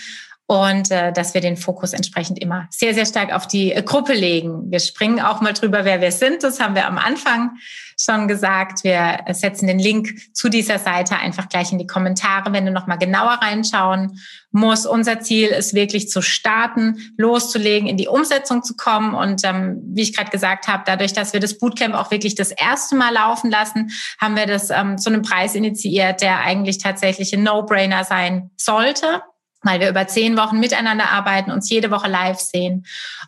Und 0.48 0.92
äh, 0.92 1.12
dass 1.12 1.34
wir 1.34 1.42
den 1.42 1.58
Fokus 1.58 1.94
entsprechend 1.94 2.40
immer 2.40 2.68
sehr, 2.70 2.94
sehr 2.94 3.08
stark 3.08 3.34
auf 3.34 3.48
die 3.48 3.72
äh, 3.72 3.82
Gruppe 3.82 4.14
legen. 4.14 4.70
Wir 4.70 4.80
springen 4.80 5.20
auch 5.20 5.42
mal 5.42 5.54
drüber, 5.54 5.86
wer 5.86 6.02
wir 6.02 6.12
sind. 6.12 6.44
Das 6.44 6.60
haben 6.60 6.76
wir 6.76 6.86
am 6.86 7.00
Anfang 7.00 7.52
schon 8.00 8.28
gesagt. 8.28 8.84
Wir 8.84 9.22
setzen 9.32 9.66
den 9.66 9.80
Link 9.80 10.10
zu 10.36 10.50
dieser 10.50 10.78
Seite 10.78 11.18
einfach 11.18 11.50
gleich 11.50 11.72
in 11.72 11.80
die 11.80 11.88
Kommentare, 11.88 12.54
wenn 12.54 12.66
du 12.66 12.72
noch 12.72 12.86
mal 12.86 12.98
genauer 12.98 13.40
reinschauen 13.42 14.20
musst. 14.52 14.86
Unser 14.86 15.20
Ziel 15.22 15.48
ist 15.48 15.74
wirklich 15.74 16.10
zu 16.10 16.22
starten, 16.22 17.14
loszulegen, 17.18 17.90
in 17.90 17.98
die 17.98 18.08
Umsetzung 18.08 18.62
zu 18.62 18.76
kommen. 18.76 19.16
Und 19.16 19.42
ähm, 19.46 19.82
wie 19.96 20.04
ich 20.04 20.16
gerade 20.16 20.30
gesagt 20.30 20.68
habe, 20.68 20.84
dadurch, 20.86 21.14
dass 21.14 21.34
wir 21.34 21.40
das 21.40 21.58
Bootcamp 21.58 21.96
auch 21.96 22.12
wirklich 22.12 22.36
das 22.36 22.52
erste 22.52 22.96
Mal 22.96 23.14
laufen 23.14 23.50
lassen, 23.50 23.90
haben 24.22 24.36
wir 24.36 24.46
das 24.46 24.70
ähm, 24.70 25.00
zu 25.00 25.10
einem 25.10 25.24
Preis 25.24 25.56
initiiert, 25.56 26.22
der 26.22 26.42
eigentlich 26.42 26.78
tatsächlich 26.78 27.34
ein 27.34 27.42
No-Brainer 27.42 28.04
sein 28.04 28.52
sollte 28.58 29.24
weil 29.66 29.80
wir 29.80 29.90
über 29.90 30.08
zehn 30.08 30.38
Wochen 30.38 30.60
miteinander 30.60 31.10
arbeiten, 31.10 31.52
uns 31.52 31.70
jede 31.70 31.92
Woche 31.92 32.08
live 32.08 32.40
sehen 32.40 32.86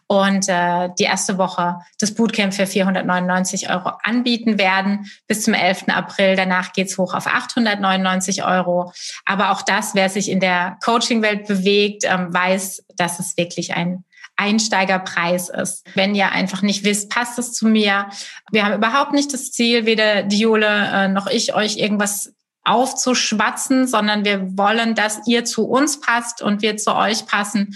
und 0.07 0.47
äh, 0.47 0.89
die 0.97 1.03
erste 1.03 1.37
Woche 1.37 1.77
das 1.99 2.13
Bootcamp 2.13 2.53
für 2.53 2.67
499 2.67 3.69
Euro 3.69 3.91
anbieten 4.03 4.57
werden 4.57 5.11
bis 5.27 5.43
zum 5.43 5.53
11. 5.53 5.89
April. 5.89 6.35
Danach 6.35 6.73
geht's 6.73 6.97
hoch 6.97 7.13
auf 7.13 7.27
899 7.27 8.45
Euro. 8.45 8.93
Aber 9.25 9.51
auch 9.51 9.61
das, 9.61 9.95
wer 9.95 10.09
sich 10.09 10.29
in 10.29 10.39
der 10.39 10.77
Coaching-Welt 10.83 11.47
bewegt, 11.47 12.03
ähm, 12.05 12.33
weiß, 12.33 12.85
dass 12.95 13.19
es 13.19 13.35
wirklich 13.37 13.73
ein 13.73 14.03
Einsteigerpreis 14.37 15.49
ist. 15.49 15.83
Wenn 15.95 16.13
ihr 16.13 16.31
einfach 16.31 16.61
nicht 16.61 16.83
wisst, 16.83 17.09
passt 17.09 17.39
es 17.39 17.53
zu 17.53 17.67
mir. 17.67 18.07
Wir 18.51 18.63
haben 18.63 18.75
überhaupt 18.75 19.11
nicht 19.11 19.33
das 19.33 19.51
Ziel, 19.51 19.85
weder 19.85 20.23
Diole 20.23 20.67
äh, 20.67 21.07
noch 21.07 21.27
ich 21.27 21.55
euch 21.55 21.77
irgendwas 21.77 22.33
aufzuschwatzen, 22.67 23.87
sondern 23.87 24.25
wir 24.25 24.57
wollen, 24.57 24.95
dass 24.95 25.25
ihr 25.25 25.45
zu 25.45 25.67
uns 25.67 25.99
passt 25.99 26.41
und 26.41 26.61
wir 26.61 26.77
zu 26.77 26.95
euch 26.95 27.25
passen. 27.25 27.75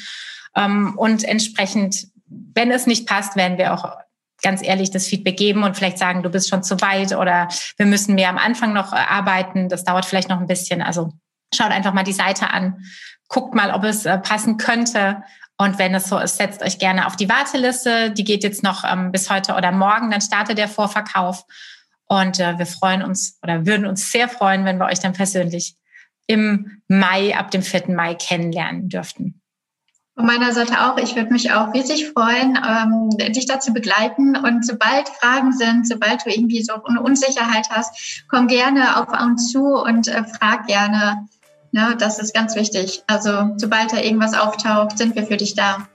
Ähm, 0.56 0.94
und 0.98 1.24
entsprechend, 1.24 2.08
wenn 2.28 2.72
es 2.72 2.88
nicht 2.88 3.08
passt, 3.08 3.36
werden 3.36 3.58
wir 3.58 3.74
auch 3.74 3.98
ganz 4.42 4.64
ehrlich 4.64 4.92
das 4.92 5.08
Feedback 5.08 5.38
geben 5.38 5.64
und 5.64 5.78
vielleicht 5.78 5.98
sagen, 5.98 6.24
du 6.24 6.30
bist 6.30 6.50
schon 6.50 6.64
zu 6.64 6.82
weit 6.82 7.14
oder 7.16 7.48
wir 7.78 7.86
müssen 7.86 8.16
mehr 8.16 8.30
am 8.30 8.38
Anfang 8.38 8.74
noch 8.74 8.92
äh, 8.94 8.98
arbeiten. 8.98 9.70
Das 9.70 9.84
dauert 9.84 10.06
vielleicht 10.06 10.30
noch 10.30 10.40
ein 10.40 10.48
bisschen. 10.48 10.82
Also 10.82 11.14
schaut 11.54 11.72
einfach 11.72 11.94
mal 11.94 12.04
die 12.04 12.14
Seite 12.14 12.50
an, 12.50 12.84
guckt 13.28 13.56
mal, 13.56 13.72
ob 13.72 13.84
es 13.84 14.06
äh, 14.06 14.18
passen 14.18 14.58
könnte. 14.58 15.24
Und 15.58 15.78
wenn 15.78 15.94
es 15.94 16.10
so 16.10 16.18
ist, 16.18 16.38
setzt 16.38 16.64
euch 16.64 16.80
gerne 16.80 17.06
auf 17.06 17.16
die 17.16 17.30
Warteliste. 17.30 18.12
Die 18.12 18.24
geht 18.24 18.44
jetzt 18.44 18.64
noch 18.64 18.84
ähm, 18.84 19.12
bis 19.12 19.30
heute 19.30 19.54
oder 19.54 19.72
morgen. 19.72 20.10
Dann 20.10 20.22
startet 20.22 20.58
der 20.58 20.68
Vorverkauf. 20.68 21.46
Und 22.12 22.42
äh, 22.42 22.58
wir 22.58 22.66
freuen 22.66 23.04
uns 23.04 23.40
oder 23.42 23.66
würden 23.66 23.86
uns 23.86 24.12
sehr 24.12 24.28
freuen, 24.28 24.66
wenn 24.66 24.78
wir 24.80 24.88
euch 24.88 25.00
dann 25.00 25.14
persönlich 25.14 25.78
im 26.28 26.82
Mai, 26.90 27.38
ab 27.38 27.52
dem 27.52 27.62
4. 27.62 27.84
Mai 27.96 28.16
kennenlernen 28.16 28.90
dürften. 28.90 29.42
Von 30.18 30.26
meiner 30.26 30.52
Seite 30.52 30.82
auch. 30.82 30.98
Ich 30.98 31.16
würde 31.16 31.32
mich 31.32 31.54
auch 31.54 31.74
riesig 31.74 32.12
freuen, 32.12 32.60
ähm, 32.68 33.32
dich 33.32 33.46
dazu 33.46 33.72
begleiten. 33.72 34.36
Und 34.36 34.66
sobald 34.66 35.08
Fragen 35.08 35.54
sind, 35.54 35.88
sobald 35.88 36.26
du 36.26 36.30
irgendwie 36.30 36.62
so 36.62 36.84
eine 36.84 37.02
Unsicherheit 37.02 37.70
hast, 37.70 38.26
komm 38.28 38.48
gerne 38.48 38.98
auf 38.98 39.08
uns 39.08 39.50
zu 39.50 39.64
und 39.64 40.10
äh, 40.10 40.26
frag 40.26 40.68
gerne. 40.68 41.30
Ne, 41.74 41.96
das 41.98 42.20
ist 42.20 42.34
ganz 42.34 42.54
wichtig. 42.56 43.02
Also 43.08 43.52
sobald 43.56 43.94
da 43.94 44.02
irgendwas 44.02 44.34
auftaucht, 44.34 44.98
sind 44.98 45.16
wir 45.16 45.26
für 45.26 45.38
dich 45.38 45.56
da. 45.56 45.88